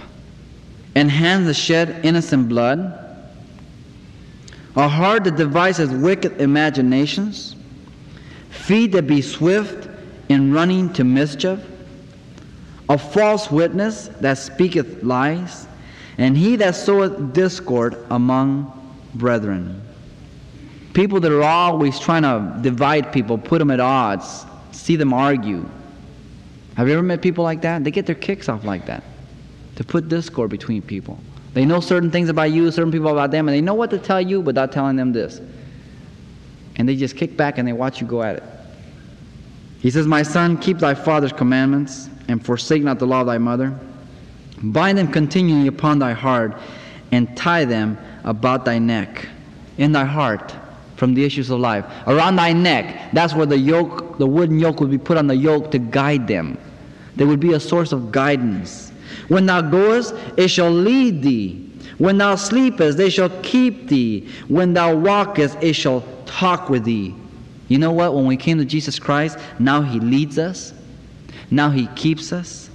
And 0.94 1.10
hands 1.10 1.46
that 1.46 1.54
shed 1.54 2.04
innocent 2.04 2.48
blood. 2.48 3.00
A 4.76 4.88
heart 4.88 5.24
that 5.24 5.36
devises 5.36 5.90
wicked 5.90 6.40
imaginations. 6.40 7.56
Feet 8.50 8.92
that 8.92 9.06
be 9.06 9.22
swift 9.22 9.88
in 10.28 10.52
running 10.52 10.92
to 10.92 11.04
mischief 11.04 11.60
a 12.88 12.98
false 12.98 13.50
witness 13.50 14.08
that 14.20 14.38
speaketh 14.38 15.02
lies, 15.02 15.66
and 16.18 16.36
he 16.36 16.56
that 16.56 16.76
soweth 16.76 17.32
discord 17.32 17.96
among 18.10 18.70
brethren. 19.14 19.80
People 20.92 21.18
that 21.20 21.32
are 21.32 21.42
always 21.42 21.98
trying 21.98 22.22
to 22.22 22.58
divide 22.62 23.12
people, 23.12 23.38
put 23.38 23.58
them 23.58 23.70
at 23.70 23.80
odds, 23.80 24.44
see 24.70 24.96
them 24.96 25.12
argue. 25.12 25.68
Have 26.76 26.88
you 26.88 26.94
ever 26.94 27.02
met 27.02 27.22
people 27.22 27.42
like 27.42 27.62
that? 27.62 27.82
They 27.82 27.90
get 27.90 28.06
their 28.06 28.14
kicks 28.14 28.48
off 28.48 28.64
like 28.64 28.86
that, 28.86 29.02
to 29.76 29.84
put 29.84 30.08
discord 30.08 30.50
between 30.50 30.82
people. 30.82 31.18
They 31.54 31.64
know 31.64 31.80
certain 31.80 32.10
things 32.10 32.28
about 32.28 32.50
you, 32.50 32.70
certain 32.70 32.92
people 32.92 33.08
about 33.08 33.30
them, 33.30 33.48
and 33.48 33.56
they 33.56 33.60
know 33.60 33.74
what 33.74 33.90
to 33.90 33.98
tell 33.98 34.20
you 34.20 34.40
without 34.40 34.72
telling 34.72 34.96
them 34.96 35.12
this. 35.12 35.40
And 36.76 36.88
they 36.88 36.96
just 36.96 37.16
kick 37.16 37.36
back 37.36 37.58
and 37.58 37.66
they 37.66 37.72
watch 37.72 38.00
you 38.00 38.06
go 38.06 38.22
at 38.22 38.36
it. 38.36 38.42
He 39.78 39.90
says, 39.90 40.06
My 40.06 40.24
son, 40.24 40.58
keep 40.58 40.78
thy 40.78 40.94
father's 40.94 41.32
commandments 41.32 42.08
and 42.28 42.44
forsake 42.44 42.82
not 42.82 42.98
the 42.98 43.06
law 43.06 43.20
of 43.20 43.26
thy 43.26 43.38
mother. 43.38 43.78
Bind 44.62 44.98
them 44.98 45.10
continually 45.10 45.66
upon 45.66 45.98
thy 45.98 46.12
heart, 46.12 46.56
and 47.12 47.36
tie 47.36 47.64
them 47.64 47.98
about 48.24 48.64
thy 48.64 48.78
neck, 48.78 49.28
in 49.78 49.92
thy 49.92 50.04
heart, 50.04 50.54
from 50.96 51.14
the 51.14 51.24
issues 51.24 51.50
of 51.50 51.60
life. 51.60 51.84
Around 52.06 52.36
thy 52.36 52.52
neck, 52.52 53.10
that's 53.12 53.34
where 53.34 53.46
the 53.46 53.58
yoke, 53.58 54.18
the 54.18 54.26
wooden 54.26 54.58
yoke 54.58 54.80
would 54.80 54.90
be 54.90 54.98
put 54.98 55.16
on 55.16 55.26
the 55.26 55.36
yoke 55.36 55.70
to 55.72 55.78
guide 55.78 56.26
them. 56.26 56.56
They 57.16 57.24
would 57.24 57.40
be 57.40 57.52
a 57.52 57.60
source 57.60 57.92
of 57.92 58.10
guidance. 58.10 58.90
When 59.28 59.46
thou 59.46 59.60
goest, 59.60 60.14
it 60.36 60.48
shall 60.48 60.70
lead 60.70 61.22
thee. 61.22 61.70
When 61.98 62.18
thou 62.18 62.34
sleepest, 62.34 62.96
they 62.96 63.10
shall 63.10 63.30
keep 63.42 63.88
thee. 63.88 64.28
When 64.48 64.72
thou 64.74 64.96
walkest, 64.96 65.56
it 65.62 65.74
shall 65.74 66.04
talk 66.26 66.68
with 66.68 66.84
thee. 66.84 67.14
You 67.68 67.78
know 67.78 67.92
what? 67.92 68.14
When 68.14 68.26
we 68.26 68.36
came 68.36 68.58
to 68.58 68.64
Jesus 68.64 68.98
Christ, 68.98 69.38
now 69.58 69.80
He 69.80 70.00
leads 70.00 70.38
us. 70.38 70.74
Now 71.50 71.70
He 71.70 71.86
keeps 71.88 72.32
us, 72.32 72.70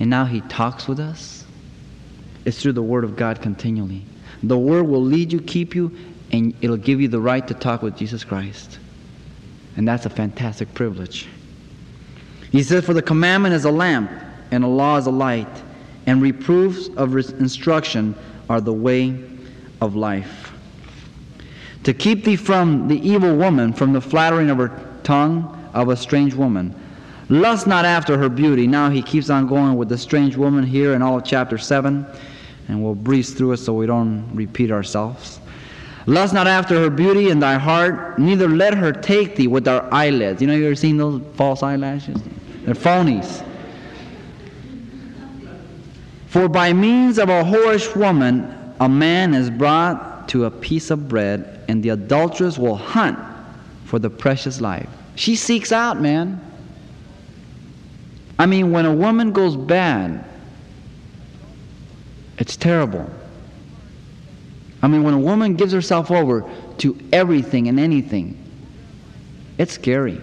and 0.00 0.10
now 0.10 0.24
He 0.24 0.40
talks 0.42 0.88
with 0.88 1.00
us. 1.00 1.44
It's 2.44 2.60
through 2.60 2.72
the 2.72 2.82
Word 2.82 3.04
of 3.04 3.16
God 3.16 3.40
continually. 3.40 4.04
The 4.42 4.58
Word 4.58 4.84
will 4.84 5.02
lead 5.02 5.32
you, 5.32 5.40
keep 5.40 5.74
you, 5.74 5.96
and 6.32 6.54
it'll 6.60 6.76
give 6.76 7.00
you 7.00 7.08
the 7.08 7.20
right 7.20 7.46
to 7.46 7.54
talk 7.54 7.82
with 7.82 7.96
Jesus 7.96 8.24
Christ. 8.24 8.78
And 9.76 9.86
that's 9.86 10.06
a 10.06 10.10
fantastic 10.10 10.72
privilege. 10.74 11.28
He 12.50 12.62
says, 12.62 12.84
For 12.84 12.94
the 12.94 13.02
commandment 13.02 13.54
is 13.54 13.64
a 13.64 13.70
lamp, 13.70 14.10
and 14.50 14.64
a 14.64 14.68
law 14.68 14.96
is 14.96 15.06
a 15.06 15.10
light, 15.10 15.62
and 16.06 16.20
reproofs 16.20 16.88
of 16.96 17.16
instruction 17.16 18.14
are 18.50 18.60
the 18.60 18.72
way 18.72 19.18
of 19.80 19.94
life. 19.94 20.52
To 21.84 21.94
keep 21.94 22.24
thee 22.24 22.36
from 22.36 22.88
the 22.88 22.98
evil 23.06 23.36
woman, 23.36 23.72
from 23.72 23.92
the 23.92 24.00
flattering 24.00 24.50
of 24.50 24.58
her 24.58 24.86
tongue 25.02 25.70
of 25.74 25.88
a 25.88 25.96
strange 25.96 26.34
woman, 26.34 26.78
Lust 27.32 27.66
not 27.66 27.86
after 27.86 28.18
her 28.18 28.28
beauty. 28.28 28.66
Now 28.66 28.90
he 28.90 29.00
keeps 29.00 29.30
on 29.30 29.46
going 29.46 29.76
with 29.76 29.88
the 29.88 29.96
strange 29.96 30.36
woman 30.36 30.64
here 30.64 30.92
in 30.92 31.00
all 31.00 31.16
of 31.16 31.24
chapter 31.24 31.56
7, 31.56 32.04
and 32.68 32.84
we'll 32.84 32.94
breeze 32.94 33.32
through 33.32 33.52
it 33.52 33.56
so 33.56 33.72
we 33.72 33.86
don't 33.86 34.28
repeat 34.34 34.70
ourselves. 34.70 35.40
Lust 36.04 36.34
not 36.34 36.46
after 36.46 36.78
her 36.78 36.90
beauty 36.90 37.30
in 37.30 37.40
thy 37.40 37.54
heart, 37.54 38.18
neither 38.18 38.50
let 38.50 38.74
her 38.74 38.92
take 38.92 39.34
thee 39.34 39.46
with 39.46 39.64
her 39.64 39.88
eyelids. 39.90 40.42
You 40.42 40.46
know, 40.46 40.54
you 40.54 40.66
ever 40.66 40.74
seen 40.74 40.98
those 40.98 41.22
false 41.34 41.62
eyelashes? 41.62 42.20
They're 42.66 42.74
phonies. 42.74 43.42
For 46.26 46.50
by 46.50 46.74
means 46.74 47.18
of 47.18 47.30
a 47.30 47.44
whorish 47.44 47.96
woman, 47.96 48.74
a 48.78 48.90
man 48.90 49.32
is 49.32 49.48
brought 49.48 50.28
to 50.28 50.44
a 50.44 50.50
piece 50.50 50.90
of 50.90 51.08
bread, 51.08 51.64
and 51.66 51.82
the 51.82 51.88
adulteress 51.88 52.58
will 52.58 52.76
hunt 52.76 53.18
for 53.86 53.98
the 53.98 54.10
precious 54.10 54.60
life. 54.60 54.90
She 55.14 55.34
seeks 55.34 55.72
out, 55.72 55.98
man. 55.98 56.38
I 58.38 58.46
mean, 58.46 58.72
when 58.72 58.86
a 58.86 58.94
woman 58.94 59.32
goes 59.32 59.56
bad, 59.56 60.24
it's 62.38 62.56
terrible. 62.56 63.08
I 64.82 64.88
mean, 64.88 65.04
when 65.04 65.14
a 65.14 65.18
woman 65.18 65.54
gives 65.54 65.72
herself 65.72 66.10
over 66.10 66.48
to 66.78 66.98
everything 67.12 67.68
and 67.68 67.78
anything, 67.78 68.36
it's 69.58 69.74
scary. 69.74 70.20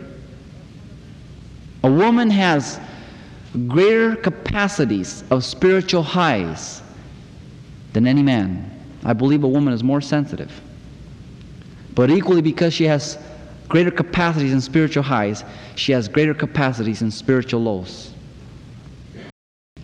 A 1.84 1.89
woman 1.89 2.30
has 2.30 2.80
greater 3.68 4.16
capacities 4.16 5.24
of 5.32 5.46
spiritual 5.46 6.04
highs 6.04 6.82
than 7.94 8.06
any 8.06 8.22
man. 8.22 8.70
I 9.04 9.13
believe 9.13 9.44
a 9.44 9.48
woman 9.48 9.74
is 9.74 9.84
more 9.84 10.01
sensitive. 10.01 10.51
But 11.96 12.10
equally, 12.12 12.42
because 12.42 12.74
she 12.74 12.84
has 12.86 13.18
greater 13.70 13.92
capacities 13.92 14.52
in 14.52 14.60
spiritual 14.60 15.04
highs, 15.04 15.46
she 15.76 15.92
has 15.92 16.08
greater 16.08 16.34
capacities 16.34 17.02
in 17.02 17.12
spiritual 17.12 17.62
lows. 17.62 18.14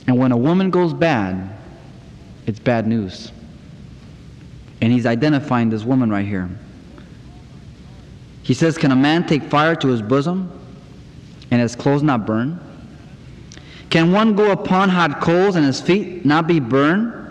And 0.07 0.17
when 0.17 0.31
a 0.31 0.37
woman 0.37 0.71
goes 0.71 0.93
bad, 0.93 1.55
it's 2.47 2.59
bad 2.59 2.87
news. 2.87 3.31
And 4.81 4.91
he's 4.91 5.05
identifying 5.05 5.69
this 5.69 5.83
woman 5.83 6.09
right 6.09 6.25
here. 6.25 6.49
He 8.43 8.53
says, 8.53 8.77
Can 8.77 8.91
a 8.91 8.95
man 8.95 9.25
take 9.25 9.43
fire 9.43 9.75
to 9.77 9.87
his 9.87 10.01
bosom 10.01 10.51
and 11.49 11.61
his 11.61 11.75
clothes 11.75 12.03
not 12.03 12.25
burn? 12.25 12.59
Can 13.89 14.11
one 14.11 14.35
go 14.35 14.51
upon 14.51 14.89
hot 14.89 15.21
coals 15.21 15.55
and 15.55 15.65
his 15.65 15.79
feet 15.79 16.25
not 16.25 16.47
be 16.47 16.59
burned? 16.59 17.24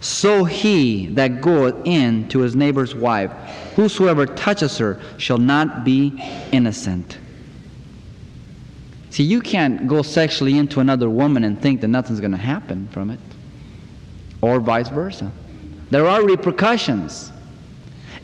So 0.00 0.44
he 0.44 1.06
that 1.08 1.40
goeth 1.40 1.74
in 1.84 2.28
to 2.28 2.40
his 2.40 2.54
neighbor's 2.54 2.94
wife, 2.94 3.32
whosoever 3.74 4.26
touches 4.26 4.78
her 4.78 5.00
shall 5.16 5.38
not 5.38 5.84
be 5.84 6.12
innocent. 6.52 7.18
See, 9.10 9.24
you 9.24 9.40
can't 9.40 9.88
go 9.88 10.02
sexually 10.02 10.56
into 10.58 10.80
another 10.80 11.10
woman 11.10 11.42
and 11.42 11.60
think 11.60 11.80
that 11.80 11.88
nothing's 11.88 12.20
going 12.20 12.32
to 12.32 12.36
happen 12.36 12.88
from 12.88 13.10
it, 13.10 13.18
or 14.40 14.60
vice 14.60 14.88
versa. 14.88 15.32
There 15.90 16.06
are 16.06 16.22
repercussions. 16.22 17.32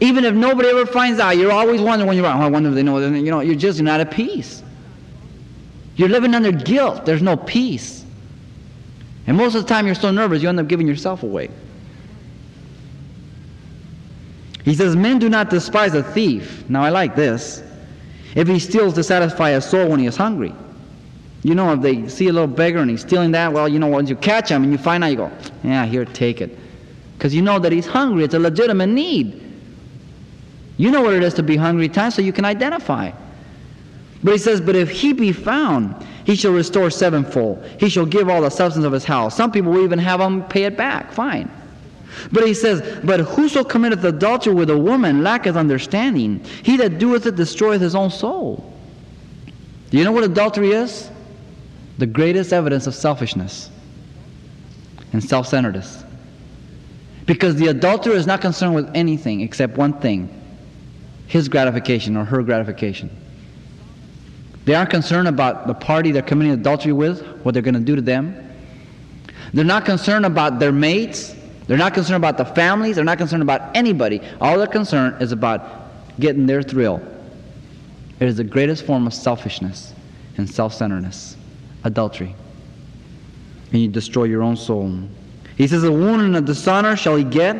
Even 0.00 0.24
if 0.24 0.34
nobody 0.34 0.68
ever 0.68 0.86
finds 0.86 1.18
out, 1.18 1.36
you're 1.36 1.52
always 1.52 1.80
wondering 1.80 2.06
when 2.06 2.16
you're 2.16 2.26
out, 2.26 2.40
oh, 2.40 2.46
I 2.46 2.48
wonder 2.48 2.68
if 2.68 2.74
they 2.74 2.82
know. 2.82 2.98
You 2.98 3.30
know, 3.30 3.40
you're 3.40 3.54
just 3.54 3.80
not 3.80 4.00
at 4.00 4.10
peace. 4.10 4.62
You're 5.96 6.08
living 6.08 6.34
under 6.34 6.52
guilt. 6.52 7.06
There's 7.06 7.22
no 7.22 7.36
peace. 7.36 8.03
And 9.26 9.36
most 9.36 9.54
of 9.54 9.62
the 9.62 9.68
time, 9.68 9.86
you're 9.86 9.94
so 9.94 10.10
nervous, 10.10 10.42
you 10.42 10.48
end 10.48 10.60
up 10.60 10.68
giving 10.68 10.86
yourself 10.86 11.22
away. 11.22 11.50
He 14.64 14.74
says, 14.74 14.96
Men 14.96 15.18
do 15.18 15.28
not 15.28 15.50
despise 15.50 15.94
a 15.94 16.02
thief. 16.02 16.68
Now, 16.68 16.82
I 16.82 16.90
like 16.90 17.14
this. 17.14 17.62
If 18.34 18.48
he 18.48 18.58
steals 18.58 18.94
to 18.94 19.02
satisfy 19.02 19.50
a 19.50 19.60
soul 19.60 19.88
when 19.88 20.00
he 20.00 20.06
is 20.06 20.16
hungry. 20.16 20.54
You 21.42 21.54
know, 21.54 21.72
if 21.74 21.82
they 21.82 22.08
see 22.08 22.28
a 22.28 22.32
little 22.32 22.48
beggar 22.48 22.78
and 22.78 22.90
he's 22.90 23.02
stealing 23.02 23.30
that, 23.32 23.52
well, 23.52 23.68
you 23.68 23.78
know, 23.78 23.86
once 23.86 24.08
you 24.08 24.16
catch 24.16 24.48
him 24.48 24.62
and 24.62 24.72
you 24.72 24.78
find 24.78 25.04
out, 25.04 25.08
you 25.08 25.16
go, 25.16 25.30
Yeah, 25.62 25.84
here, 25.84 26.04
take 26.06 26.40
it. 26.40 26.58
Because 27.16 27.34
you 27.34 27.42
know 27.42 27.58
that 27.58 27.70
he's 27.70 27.86
hungry. 27.86 28.24
It's 28.24 28.34
a 28.34 28.38
legitimate 28.38 28.88
need. 28.88 29.40
You 30.76 30.90
know 30.90 31.02
what 31.02 31.14
it 31.14 31.22
is 31.22 31.34
to 31.34 31.42
be 31.42 31.56
hungry 31.56 31.86
at 31.86 31.94
times, 31.94 32.14
so 32.14 32.22
you 32.22 32.32
can 32.32 32.44
identify. 32.44 33.12
But 34.24 34.32
he 34.32 34.38
says, 34.38 34.60
But 34.60 34.74
if 34.74 34.90
he 34.90 35.12
be 35.12 35.32
found, 35.32 35.94
he 36.24 36.34
shall 36.34 36.52
restore 36.52 36.90
sevenfold. 36.90 37.64
He 37.78 37.90
shall 37.90 38.06
give 38.06 38.30
all 38.30 38.40
the 38.40 38.50
substance 38.50 38.86
of 38.86 38.92
his 38.92 39.04
house. 39.04 39.36
Some 39.36 39.52
people 39.52 39.70
will 39.70 39.84
even 39.84 39.98
have 39.98 40.20
him 40.20 40.42
pay 40.44 40.64
it 40.64 40.76
back. 40.78 41.12
Fine. 41.12 41.50
But 42.32 42.46
he 42.46 42.54
says, 42.54 43.00
But 43.04 43.20
whoso 43.20 43.62
committeth 43.62 44.02
adultery 44.02 44.54
with 44.54 44.70
a 44.70 44.78
woman 44.78 45.22
lacketh 45.22 45.56
understanding. 45.56 46.42
He 46.62 46.78
that 46.78 46.98
doeth 46.98 47.26
it 47.26 47.36
destroyeth 47.36 47.82
his 47.82 47.94
own 47.94 48.10
soul. 48.10 48.72
Do 49.90 49.98
you 49.98 50.04
know 50.04 50.12
what 50.12 50.24
adultery 50.24 50.72
is? 50.72 51.10
The 51.98 52.06
greatest 52.06 52.52
evidence 52.52 52.86
of 52.86 52.94
selfishness 52.94 53.70
and 55.12 55.22
self 55.22 55.46
centeredness. 55.46 56.02
Because 57.26 57.56
the 57.56 57.68
adulterer 57.68 58.14
is 58.14 58.26
not 58.26 58.40
concerned 58.40 58.74
with 58.74 58.90
anything 58.94 59.42
except 59.42 59.76
one 59.76 59.92
thing 60.00 60.40
his 61.26 61.48
gratification 61.48 62.16
or 62.16 62.24
her 62.24 62.42
gratification. 62.42 63.10
They 64.64 64.74
aren't 64.74 64.90
concerned 64.90 65.28
about 65.28 65.66
the 65.66 65.74
party 65.74 66.10
they're 66.10 66.22
committing 66.22 66.52
adultery 66.52 66.92
with, 66.92 67.22
what 67.42 67.52
they're 67.52 67.62
going 67.62 67.74
to 67.74 67.80
do 67.80 67.96
to 67.96 68.02
them. 68.02 68.40
They're 69.52 69.64
not 69.64 69.84
concerned 69.84 70.24
about 70.24 70.58
their 70.58 70.72
mates. 70.72 71.34
They're 71.66 71.78
not 71.78 71.94
concerned 71.94 72.16
about 72.16 72.38
the 72.38 72.44
families. 72.44 72.96
They're 72.96 73.04
not 73.04 73.18
concerned 73.18 73.42
about 73.42 73.76
anybody. 73.76 74.20
All 74.40 74.58
they're 74.58 74.66
concerned 74.66 75.22
is 75.22 75.32
about 75.32 75.90
getting 76.18 76.46
their 76.46 76.62
thrill. 76.62 77.02
It 78.20 78.28
is 78.28 78.36
the 78.36 78.44
greatest 78.44 78.84
form 78.84 79.06
of 79.06 79.14
selfishness 79.14 79.92
and 80.36 80.48
self 80.48 80.74
centeredness 80.74 81.36
adultery. 81.84 82.34
And 83.72 83.82
you 83.82 83.88
destroy 83.88 84.24
your 84.24 84.42
own 84.42 84.56
soul. 84.56 85.00
He 85.56 85.66
says, 85.66 85.84
A 85.84 85.92
wound 85.92 86.22
and 86.22 86.36
a 86.36 86.40
dishonor 86.40 86.96
shall 86.96 87.16
he 87.16 87.24
get, 87.24 87.56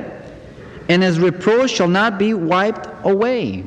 and 0.89 1.03
his 1.03 1.19
reproach 1.19 1.71
shall 1.71 1.89
not 1.89 2.19
be 2.19 2.35
wiped 2.35 2.89
away. 3.05 3.65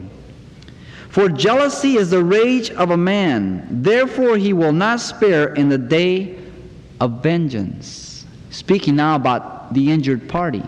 For 1.18 1.30
jealousy 1.30 1.96
is 1.98 2.12
the 2.12 2.24
rage 2.24 2.70
of 2.70 2.92
a 2.92 2.96
man, 2.96 3.82
therefore 3.82 4.38
he 4.38 4.54
will 4.54 4.72
not 4.72 5.00
spare 5.00 5.52
in 5.56 5.68
the 5.68 5.78
day 5.80 6.38
of 7.00 7.24
vengeance. 7.24 8.24
Speaking 8.52 8.98
now 8.98 9.16
about 9.16 9.74
the 9.74 9.92
injured 9.92 10.30
party. 10.30 10.62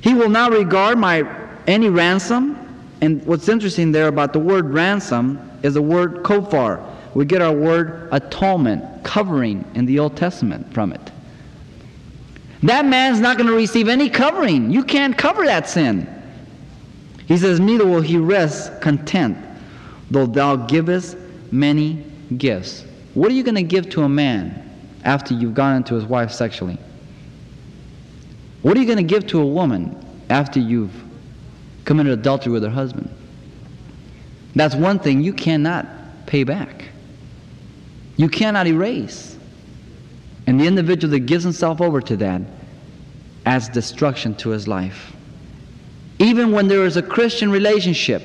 He 0.00 0.14
will 0.14 0.30
not 0.30 0.52
regard 0.52 0.96
my 0.96 1.22
any 1.66 1.90
ransom. 1.90 2.56
And 3.02 3.22
what's 3.26 3.46
interesting 3.50 3.92
there 3.92 4.08
about 4.08 4.32
the 4.32 4.38
word 4.38 4.72
ransom 4.72 5.50
is 5.62 5.74
the 5.74 5.82
word 5.82 6.22
kofar. 6.22 6.82
We 7.12 7.26
get 7.26 7.42
our 7.42 7.52
word 7.52 8.08
atonement, 8.10 9.04
covering 9.04 9.70
in 9.74 9.84
the 9.84 9.98
Old 9.98 10.16
Testament 10.16 10.72
from 10.72 10.94
it. 10.94 11.10
That 12.62 12.86
man's 12.86 13.20
not 13.20 13.36
going 13.36 13.50
to 13.50 13.54
receive 13.54 13.88
any 13.88 14.08
covering. 14.08 14.70
You 14.70 14.82
can't 14.82 15.14
cover 15.18 15.44
that 15.44 15.68
sin. 15.68 16.08
He 17.26 17.38
says, 17.38 17.60
Neither 17.60 17.86
will 17.86 18.00
he 18.00 18.18
rest 18.18 18.80
content, 18.80 19.38
though 20.10 20.26
thou 20.26 20.56
givest 20.56 21.16
many 21.50 22.04
gifts. 22.36 22.84
What 23.14 23.30
are 23.30 23.34
you 23.34 23.42
going 23.42 23.54
to 23.54 23.62
give 23.62 23.88
to 23.90 24.02
a 24.02 24.08
man 24.08 24.60
after 25.04 25.34
you've 25.34 25.54
gone 25.54 25.76
into 25.76 25.94
his 25.94 26.04
wife 26.04 26.30
sexually? 26.30 26.78
What 28.62 28.76
are 28.76 28.80
you 28.80 28.86
going 28.86 28.98
to 28.98 29.04
give 29.04 29.26
to 29.28 29.40
a 29.40 29.46
woman 29.46 29.96
after 30.30 30.58
you've 30.58 30.92
committed 31.84 32.12
adultery 32.12 32.52
with 32.52 32.62
her 32.62 32.70
husband? 32.70 33.14
That's 34.54 34.74
one 34.74 34.98
thing 34.98 35.22
you 35.22 35.32
cannot 35.32 35.86
pay 36.26 36.44
back. 36.44 36.86
You 38.16 38.28
cannot 38.28 38.66
erase. 38.66 39.36
And 40.46 40.60
the 40.60 40.66
individual 40.66 41.10
that 41.12 41.20
gives 41.20 41.42
himself 41.42 41.80
over 41.80 42.00
to 42.02 42.16
that 42.18 42.42
adds 43.46 43.68
destruction 43.68 44.34
to 44.36 44.50
his 44.50 44.68
life. 44.68 45.14
Even 46.18 46.52
when 46.52 46.68
there 46.68 46.84
is 46.84 46.96
a 46.96 47.02
Christian 47.02 47.50
relationship 47.50 48.22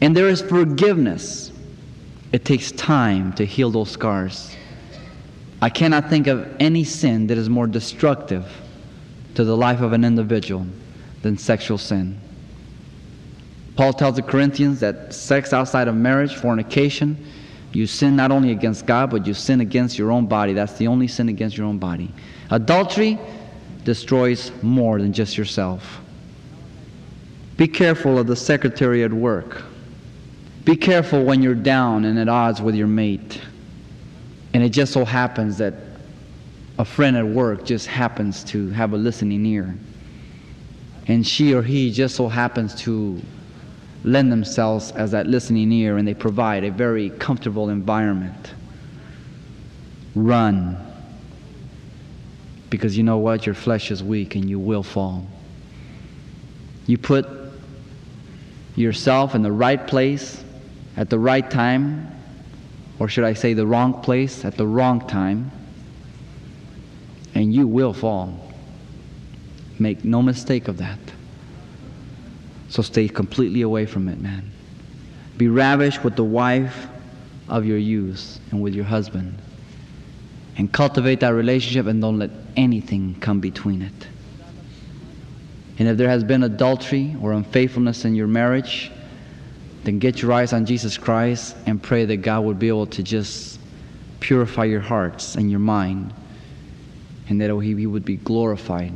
and 0.00 0.16
there 0.16 0.28
is 0.28 0.40
forgiveness, 0.42 1.52
it 2.32 2.44
takes 2.44 2.72
time 2.72 3.32
to 3.34 3.44
heal 3.44 3.70
those 3.70 3.90
scars. 3.90 4.54
I 5.60 5.70
cannot 5.70 6.10
think 6.10 6.26
of 6.26 6.48
any 6.60 6.84
sin 6.84 7.26
that 7.28 7.38
is 7.38 7.48
more 7.48 7.66
destructive 7.66 8.46
to 9.34 9.44
the 9.44 9.56
life 9.56 9.80
of 9.80 9.92
an 9.92 10.04
individual 10.04 10.66
than 11.22 11.38
sexual 11.38 11.78
sin. 11.78 12.20
Paul 13.76 13.92
tells 13.92 14.16
the 14.16 14.22
Corinthians 14.22 14.80
that 14.80 15.12
sex 15.12 15.52
outside 15.52 15.88
of 15.88 15.94
marriage, 15.94 16.34
fornication, 16.34 17.16
you 17.72 17.86
sin 17.88 18.14
not 18.14 18.30
only 18.30 18.52
against 18.52 18.86
God, 18.86 19.10
but 19.10 19.26
you 19.26 19.34
sin 19.34 19.60
against 19.60 19.98
your 19.98 20.12
own 20.12 20.26
body. 20.26 20.52
That's 20.52 20.74
the 20.74 20.86
only 20.86 21.08
sin 21.08 21.28
against 21.28 21.56
your 21.56 21.66
own 21.66 21.78
body. 21.78 22.12
Adultery 22.50 23.18
destroys 23.82 24.52
more 24.62 25.00
than 25.00 25.12
just 25.12 25.36
yourself. 25.36 26.00
Be 27.56 27.68
careful 27.68 28.18
of 28.18 28.26
the 28.26 28.36
secretary 28.36 29.04
at 29.04 29.12
work. 29.12 29.62
Be 30.64 30.76
careful 30.76 31.24
when 31.24 31.42
you're 31.42 31.54
down 31.54 32.04
and 32.04 32.18
at 32.18 32.28
odds 32.28 32.60
with 32.60 32.74
your 32.74 32.86
mate. 32.86 33.40
And 34.54 34.62
it 34.62 34.70
just 34.70 34.92
so 34.92 35.04
happens 35.04 35.58
that 35.58 35.74
a 36.78 36.84
friend 36.84 37.16
at 37.16 37.26
work 37.26 37.64
just 37.64 37.86
happens 37.86 38.42
to 38.44 38.70
have 38.70 38.92
a 38.92 38.96
listening 38.96 39.44
ear. 39.46 39.74
And 41.06 41.26
she 41.26 41.54
or 41.54 41.62
he 41.62 41.92
just 41.92 42.16
so 42.16 42.28
happens 42.28 42.74
to 42.82 43.20
lend 44.04 44.32
themselves 44.32 44.90
as 44.92 45.12
that 45.12 45.26
listening 45.26 45.70
ear 45.72 45.96
and 45.96 46.06
they 46.06 46.14
provide 46.14 46.64
a 46.64 46.70
very 46.70 47.10
comfortable 47.10 47.68
environment. 47.68 48.54
Run. 50.14 50.76
Because 52.70 52.96
you 52.96 53.02
know 53.02 53.18
what? 53.18 53.46
Your 53.46 53.54
flesh 53.54 53.90
is 53.90 54.02
weak 54.02 54.34
and 54.34 54.48
you 54.48 54.58
will 54.58 54.82
fall. 54.82 55.26
You 56.86 56.98
put 56.98 57.26
yourself 58.76 59.34
in 59.34 59.42
the 59.42 59.52
right 59.52 59.86
place 59.86 60.42
at 60.96 61.10
the 61.10 61.18
right 61.18 61.48
time 61.50 62.14
or 62.98 63.08
should 63.08 63.24
I 63.24 63.34
say 63.34 63.54
the 63.54 63.66
wrong 63.66 64.00
place 64.02 64.44
at 64.44 64.56
the 64.56 64.66
wrong 64.66 65.06
time, 65.06 65.50
and 67.34 67.52
you 67.52 67.66
will 67.66 67.92
fall. 67.92 68.52
Make 69.78 70.04
no 70.04 70.22
mistake 70.22 70.68
of 70.68 70.78
that. 70.78 70.98
So 72.68 72.82
stay 72.82 73.08
completely 73.08 73.62
away 73.62 73.86
from 73.86 74.08
it, 74.08 74.20
man. 74.20 74.50
Be 75.36 75.48
ravished 75.48 76.04
with 76.04 76.14
the 76.14 76.24
wife 76.24 76.86
of 77.48 77.66
your 77.66 77.78
youth 77.78 78.38
and 78.50 78.62
with 78.62 78.74
your 78.74 78.84
husband. 78.84 79.36
And 80.56 80.72
cultivate 80.72 81.20
that 81.20 81.30
relationship 81.30 81.86
and 81.86 82.00
don't 82.00 82.20
let 82.20 82.30
anything 82.56 83.16
come 83.20 83.40
between 83.40 83.82
it. 83.82 84.06
And 85.78 85.88
if 85.88 85.96
there 85.96 86.08
has 86.08 86.22
been 86.22 86.44
adultery 86.44 87.16
or 87.20 87.32
unfaithfulness 87.32 88.04
in 88.04 88.14
your 88.14 88.28
marriage, 88.28 88.92
then 89.82 89.98
get 89.98 90.22
your 90.22 90.32
eyes 90.32 90.52
on 90.52 90.66
Jesus 90.66 90.96
Christ 90.96 91.56
and 91.66 91.82
pray 91.82 92.04
that 92.04 92.18
God 92.18 92.44
would 92.44 92.58
be 92.58 92.68
able 92.68 92.86
to 92.86 93.02
just 93.02 93.60
purify 94.20 94.64
your 94.64 94.80
hearts 94.80 95.34
and 95.34 95.50
your 95.50 95.60
mind 95.60 96.12
and 97.28 97.40
that 97.40 97.50
He 97.60 97.86
would 97.86 98.04
be 98.04 98.16
glorified 98.16 98.92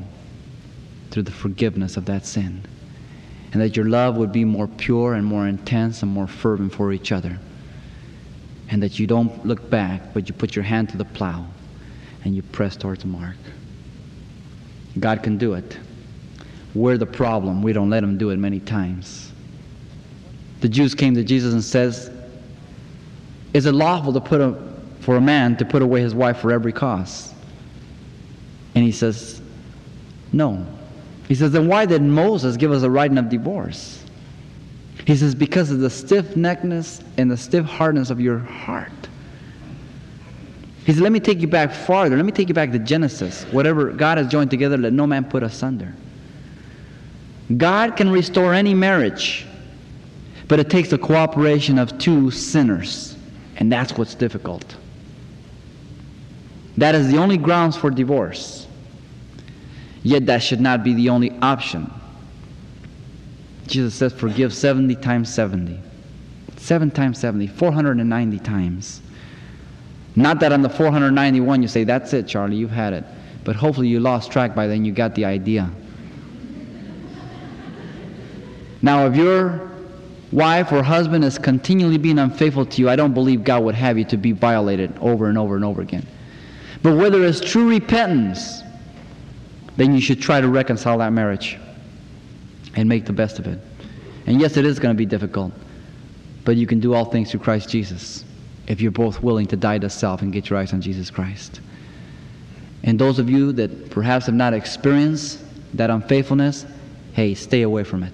through 1.11 1.25
the 1.25 1.33
forgiveness 1.33 1.97
of 1.97 2.05
that 2.07 2.25
sin. 2.25 2.63
And 3.53 3.63
that 3.63 3.77
your 3.77 3.87
love 3.87 4.17
would 4.17 4.31
be 4.31 4.45
more 4.45 4.69
pure 4.69 5.15
and 5.15 5.25
more 5.25 5.47
intense 5.49 6.03
and 6.03 6.11
more 6.11 6.27
fervent 6.27 6.75
for 6.75 6.93
each 6.93 7.13
other. 7.13 7.39
And 8.71 8.83
that 8.83 8.99
you 8.99 9.07
don't 9.07 9.47
look 9.47 9.71
back, 9.71 10.13
but 10.13 10.29
you 10.29 10.35
put 10.35 10.55
your 10.55 10.65
hand 10.65 10.91
to 10.91 10.99
the 10.99 11.07
plow 11.07 11.47
and 12.25 12.37
you 12.37 12.43
press 12.43 12.77
towards 12.77 13.01
the 13.01 13.09
mark. 13.09 13.37
God 15.01 15.23
can 15.23 15.39
do 15.39 15.55
it. 15.55 15.79
We're 16.79 16.97
the 16.97 17.07
problem. 17.07 17.61
We 17.61 17.73
don't 17.73 17.91
let 17.91 18.01
them 18.01 18.17
do 18.19 18.31
it 18.31 18.37
many 18.37 18.61
times. 18.61 19.33
The 20.61 20.69
Jews 20.69 20.95
came 20.95 21.15
to 21.15 21.25
Jesus 21.25 21.53
and 21.53 21.63
says, 21.63 22.09
Is 23.53 23.67
it 23.67 23.73
lawful 23.73 24.13
to 24.13 24.21
put 24.21 24.41
a, 24.41 24.57
for 25.01 25.17
a 25.17 25.21
man 25.21 25.57
to 25.57 25.65
put 25.65 25.83
away 25.83 26.01
his 26.01 26.15
wife 26.15 26.39
for 26.39 26.53
every 26.53 26.73
cause? 26.73 27.35
And 28.77 28.85
he 28.85 28.93
says, 28.93 29.43
No. 30.33 30.65
He 31.27 31.35
says, 31.35 31.51
Then 31.51 31.67
why 31.67 31.85
did 31.85 32.01
Moses 32.01 32.57
give 32.57 32.71
us 32.71 32.85
a 32.85 32.91
writing 32.91 33.19
of 33.19 33.29
divorce? 33.29 34.05
He 35.05 35.17
says, 35.17 35.35
Because 35.35 35.73
of 35.73 35.81
the 35.81 35.91
stiff 35.91 36.37
neckness 36.37 37.03
and 37.17 37.29
the 37.29 37.37
stiff 37.37 37.67
hardness 37.67 38.11
of 38.11 38.21
your 38.21 38.39
heart. 38.39 38.93
He 40.85 40.93
said, 40.93 41.03
Let 41.03 41.11
me 41.11 41.19
take 41.19 41.41
you 41.41 41.49
back 41.49 41.73
farther. 41.73 42.15
Let 42.15 42.25
me 42.25 42.33
take 42.33 42.47
you 42.47 42.55
back 42.55 42.71
to 42.71 42.79
Genesis. 42.79 43.43
Whatever 43.51 43.91
God 43.91 44.19
has 44.19 44.29
joined 44.29 44.51
together, 44.53 44.77
let 44.77 44.93
no 44.93 45.09
man 45.09 45.25
put 45.25 45.43
asunder. 45.43 45.93
God 47.57 47.97
can 47.97 48.11
restore 48.11 48.53
any 48.53 48.75
marriage, 48.75 49.47
but 50.49 50.59
it 50.61 50.69
takes 50.69 50.91
the 50.91 50.99
cooperation 50.99 51.79
of 51.79 51.99
two 51.99 52.31
sinners, 52.31 53.17
and 53.57 53.73
that's 53.73 53.97
what's 53.97 54.15
difficult. 54.15 54.77
That 56.77 56.95
is 56.95 57.11
the 57.11 57.19
only 57.19 57.39
grounds 57.39 57.77
for 57.77 57.91
divorce. 57.91 58.67
Yet 60.03 60.27
that 60.27 60.43
should 60.43 60.61
not 60.61 60.85
be 60.85 60.95
the 60.95 61.09
only 61.09 61.31
option. 61.43 61.93
Jesus 63.67 63.95
says, 63.95 64.13
forgive 64.13 64.55
70 64.55 64.95
times 64.97 65.33
70. 65.33 65.81
7 66.57 66.91
times 66.91 67.19
70, 67.19 67.47
490 67.47 68.39
times. 68.41 69.01
Not 70.17 70.41
that 70.41 70.53
on 70.53 70.63
the 70.63 70.69
491 70.69 71.63
you 71.63 71.69
say, 71.69 71.85
that's 71.85 72.13
it, 72.13 72.27
Charlie, 72.27 72.57
you've 72.57 72.71
had 72.71 72.93
it. 72.93 73.05
But 73.45 73.57
hopefully 73.57 73.89
you 73.89 74.01
lost 74.01 74.31
track 74.31 74.55
by 74.55 74.67
then, 74.67 74.85
you 74.85 74.93
got 74.93 75.15
the 75.15 75.25
idea. 75.25 75.71
Now, 78.83 79.07
if 79.07 79.17
your 79.17 79.71
wife 80.31 80.73
or 80.73 80.83
husband 80.83 81.25
is 81.25 81.39
continually 81.39 81.99
being 81.99 82.19
unfaithful 82.19 82.67
to 82.67 82.81
you, 82.81 82.89
I 82.89 82.97
don't 82.97 83.15
believe 83.15 83.45
God 83.45 83.65
would 83.65 83.75
have 83.75 83.99
you 83.99 84.05
to 84.07 84.17
be 84.17 84.33
violated 84.33 84.97
over 85.01 85.29
and 85.29 85.39
over 85.39 85.57
and 85.57 85.65
over 85.65 85.81
again. 85.81 86.07
But 86.83 86.97
whether 86.97 87.25
it's 87.25 87.41
true 87.41 87.69
repentance, 87.69 88.63
then 89.77 89.95
you 89.95 90.01
should 90.01 90.21
try 90.21 90.41
to 90.41 90.49
reconcile 90.49 90.99
that 90.99 91.13
marriage 91.13 91.59
and 92.77 92.89
make 92.89 93.05
the 93.07 93.13
best 93.13 93.39
of 93.39 93.47
it. 93.47 93.59
And 94.27 94.41
yes, 94.41 94.57
it 94.57 94.65
is 94.65 94.79
going 94.79 94.95
to 94.95 94.99
be 94.99 95.07
difficult, 95.07 95.53
but 96.45 96.57
you 96.57 96.67
can 96.67 96.81
do 96.81 96.95
all 96.95 97.05
things 97.05 97.31
through 97.31 97.41
Christ 97.41 97.69
Jesus 97.69 98.25
if 98.67 98.81
you're 98.81 98.93
both 98.93 99.23
willing 99.23 99.47
to 99.47 99.57
die 99.57 99.79
to 99.79 99.89
self 99.89 100.21
and 100.21 100.33
get 100.33 100.51
your 100.51 100.59
eyes 100.59 100.73
on 100.73 100.81
Jesus 100.81 101.11
Christ. 101.11 101.61
And 102.85 102.99
those 102.99 103.19
of 103.19 103.29
you 103.29 103.53
that 103.53 103.91
perhaps 103.91 104.27
have 104.27 104.35
not 104.35 104.53
experienced 104.53 105.41
that 105.75 105.91
unfaithfulness, 105.91 106.67
hey, 107.15 107.35
stay 107.35 107.63
away 107.63 107.85
from 107.85 108.03
it. 108.03 108.13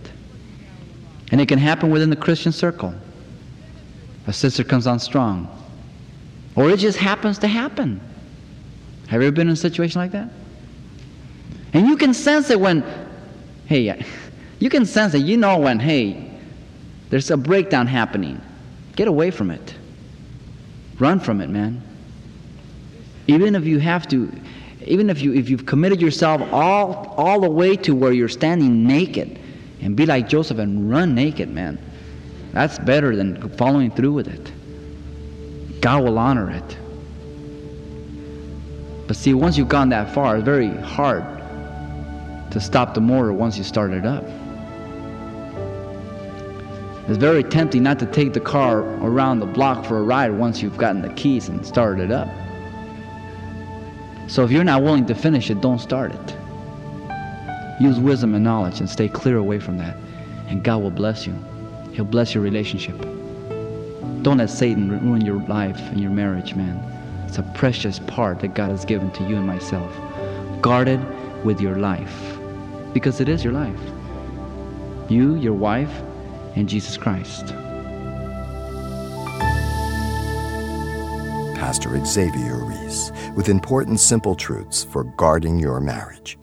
And 1.35 1.41
it 1.41 1.49
can 1.49 1.59
happen 1.59 1.91
within 1.91 2.11
the 2.11 2.17
Christian 2.17 2.53
circle. 2.53 2.95
A 4.29 4.33
sister 4.33 4.63
comes 4.63 4.87
on 4.87 5.01
strong. 5.01 5.49
Or 6.55 6.71
it 6.71 6.79
just 6.79 6.97
happens 6.97 7.41
to 7.41 7.49
happen. 7.49 8.01
Have 9.09 9.21
you 9.21 9.27
ever 9.27 9.35
been 9.35 9.49
in 9.49 9.55
a 9.55 9.57
situation 9.57 10.01
like 10.01 10.13
that? 10.13 10.31
And 11.73 11.89
you 11.89 11.97
can 11.97 12.15
sense 12.15 12.51
it 12.51 12.61
when, 12.61 12.85
hey, 13.67 14.01
you 14.61 14.71
can 14.71 14.87
sense 14.87 15.13
it. 15.15 15.23
You 15.23 15.37
know 15.37 15.59
when, 15.59 15.81
hey, 15.81 16.39
there's 17.11 17.33
a 17.33 17.37
breakdown 17.37 17.89
happening. 17.89 18.41
Get 18.95 19.09
away 19.09 19.33
from 19.33 19.51
it. 19.51 19.75
Run 21.01 21.19
from 21.19 21.41
it, 21.41 21.51
man. 21.51 21.83
Even 23.27 23.57
if 23.57 23.65
you 23.65 23.81
have 23.81 24.07
to, 24.11 24.31
even 24.87 25.11
if 25.11 25.21
you 25.21 25.35
if 25.35 25.51
you've 25.51 25.67
committed 25.67 26.01
yourself 26.01 26.41
all 26.53 27.13
all 27.17 27.41
the 27.41 27.51
way 27.51 27.75
to 27.79 27.93
where 27.93 28.13
you're 28.13 28.29
standing 28.29 28.87
naked, 28.87 29.41
and 29.81 29.97
be 29.97 30.07
like 30.07 30.29
Joseph 30.29 30.59
and 30.59 30.91
run 30.91 31.15
naked, 31.15 31.49
man. 31.49 31.79
That's 32.53 32.79
better 32.79 33.17
than 33.17 33.49
following 33.57 33.91
through 33.91 34.13
with 34.13 34.29
it. 34.29 34.53
God 35.81 36.05
will 36.05 36.19
honor 36.19 36.51
it. 36.51 36.79
But 39.07 39.17
see, 39.17 39.35
once 39.35 39.59
you've 39.59 39.69
gone 39.69 39.91
that 39.91 40.15
far, 40.15 40.37
it's 40.37 40.45
very 40.45 40.69
hard 40.69 41.25
to 42.53 42.61
stop 42.61 42.95
the 42.95 43.01
motor 43.01 43.33
once 43.33 43.59
you 43.59 43.65
start 43.65 43.93
it 43.93 44.07
up. 44.07 44.25
It's 47.07 47.19
very 47.19 47.45
tempting 47.45 47.83
not 47.83 47.99
to 47.99 48.07
take 48.07 48.33
the 48.33 48.41
car 48.41 48.81
around 49.05 49.41
the 49.41 49.47
block 49.47 49.85
for 49.85 49.99
a 49.99 50.03
ride 50.03 50.31
once 50.31 50.63
you've 50.63 50.79
gotten 50.79 51.03
the 51.03 51.13
keys 51.15 51.49
and 51.49 51.67
started 51.67 52.05
it 52.05 52.13
up. 52.13 52.29
So 54.27 54.43
if 54.43 54.51
you're 54.51 54.65
not 54.65 54.83
willing 54.83 55.05
to 55.07 55.15
finish 55.15 55.51
it, 55.51 55.61
don't 55.61 55.81
start 55.81 56.15
it. 56.15 56.37
Use 57.81 57.99
wisdom 57.99 58.35
and 58.35 58.45
knowledge 58.45 58.81
and 58.81 58.89
stay 58.89 59.09
clear 59.09 59.37
away 59.37 59.59
from 59.59 59.79
that. 59.79 59.97
And 60.49 60.63
God 60.63 60.83
will 60.83 60.91
bless 60.91 61.27
you. 61.27 61.35
He'll 61.93 62.05
bless 62.05 62.35
your 62.35 62.43
relationship. 62.43 62.99
Don't 64.23 64.39
let 64.39 64.51
Satan 64.51 64.91
ruin 64.91 65.25
your 65.25 65.41
life 65.49 65.79
and 65.91 66.01
your 66.01 66.11
marriage, 66.11 66.55
man. 66.55 66.77
It's 67.27 67.39
a 67.39 67.43
precious 67.55 67.99
part 67.99 68.41
that 68.41 68.55
God 68.55 68.71
has 68.71 68.85
given 68.85 69.11
to 69.13 69.25
you 69.25 69.37
and 69.37 69.47
myself. 69.47 69.93
Guard 70.63 70.89
it 70.89 71.01
with 71.45 71.61
your 71.61 71.77
life 71.77 72.39
because 72.93 73.21
it 73.21 73.29
is 73.29 73.43
your 73.43 73.53
life. 73.53 73.81
You, 75.11 75.35
your 75.37 75.53
wife, 75.53 76.03
and 76.55 76.69
Jesus 76.69 76.97
Christ. 76.97 77.47
Pastor 81.57 82.03
Xavier 82.05 82.65
Reese 82.65 83.11
with 83.37 83.49
important 83.49 83.99
simple 83.99 84.35
truths 84.35 84.85
for 84.85 85.05
guarding 85.17 85.59
your 85.59 85.81
marriage. 85.81 86.39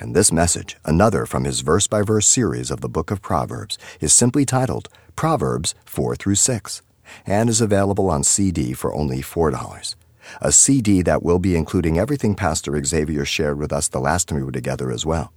And 0.00 0.14
this 0.14 0.30
message, 0.30 0.76
another 0.84 1.26
from 1.26 1.42
his 1.42 1.60
verse 1.60 1.88
by 1.88 2.02
verse 2.02 2.26
series 2.26 2.70
of 2.70 2.80
the 2.80 2.88
book 2.88 3.10
of 3.10 3.20
Proverbs, 3.20 3.76
is 4.00 4.12
simply 4.12 4.44
titled 4.44 4.88
Proverbs 5.16 5.74
4 5.86 6.14
through 6.14 6.36
6 6.36 6.82
and 7.26 7.50
is 7.50 7.60
available 7.60 8.08
on 8.08 8.22
CD 8.22 8.74
for 8.74 8.94
only 8.94 9.22
$4. 9.22 9.96
A 10.40 10.52
CD 10.52 11.02
that 11.02 11.22
will 11.22 11.40
be 11.40 11.56
including 11.56 11.98
everything 11.98 12.36
Pastor 12.36 12.80
Xavier 12.84 13.24
shared 13.24 13.58
with 13.58 13.72
us 13.72 13.88
the 13.88 13.98
last 13.98 14.28
time 14.28 14.38
we 14.38 14.44
were 14.44 14.52
together 14.52 14.92
as 14.92 15.04
well. 15.04 15.32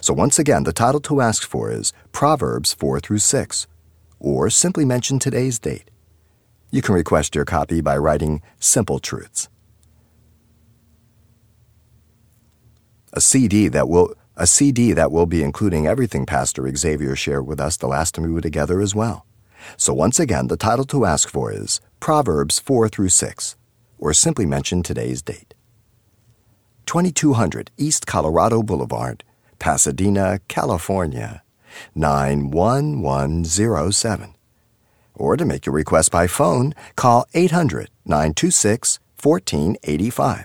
So 0.00 0.14
once 0.14 0.38
again, 0.38 0.62
the 0.62 0.72
title 0.72 1.00
to 1.00 1.20
ask 1.20 1.42
for 1.42 1.70
is 1.70 1.92
Proverbs 2.12 2.74
4 2.74 3.00
through 3.00 3.18
6, 3.18 3.66
or 4.20 4.50
simply 4.50 4.84
mention 4.84 5.18
today's 5.18 5.58
date. 5.58 5.90
You 6.70 6.82
can 6.82 6.94
request 6.94 7.34
your 7.34 7.44
copy 7.44 7.80
by 7.80 7.96
writing 7.96 8.42
Simple 8.60 9.00
Truths. 9.00 9.48
A 13.16 13.20
CD 13.20 13.66
that 13.68 13.88
will 13.88 14.14
a 14.36 14.46
CD 14.46 14.92
that 14.92 15.10
will 15.10 15.24
be 15.24 15.42
including 15.42 15.86
everything 15.86 16.26
Pastor 16.26 16.70
Xavier 16.76 17.16
shared 17.16 17.46
with 17.46 17.58
us 17.58 17.78
the 17.78 17.86
last 17.86 18.14
time 18.14 18.26
we 18.26 18.30
were 18.30 18.42
together 18.42 18.82
as 18.82 18.94
well. 18.94 19.24
So 19.78 19.94
once 19.94 20.20
again, 20.20 20.48
the 20.48 20.58
title 20.58 20.84
to 20.84 21.06
ask 21.06 21.30
for 21.30 21.50
is 21.50 21.80
Proverbs 21.98 22.58
4 22.58 22.90
through 22.90 23.08
6, 23.08 23.56
or 23.98 24.12
simply 24.12 24.44
mention 24.44 24.82
today's 24.82 25.22
date. 25.22 25.54
2200 26.84 27.70
East 27.78 28.06
Colorado 28.06 28.62
Boulevard, 28.62 29.24
Pasadena, 29.58 30.40
California 30.48 31.42
91107. 31.94 34.34
Or 35.14 35.38
to 35.38 35.46
make 35.46 35.64
your 35.64 35.74
request 35.74 36.12
by 36.12 36.26
phone, 36.26 36.74
call 36.96 37.24
800 37.32 37.88
926 38.04 39.00
1485. 39.22 40.44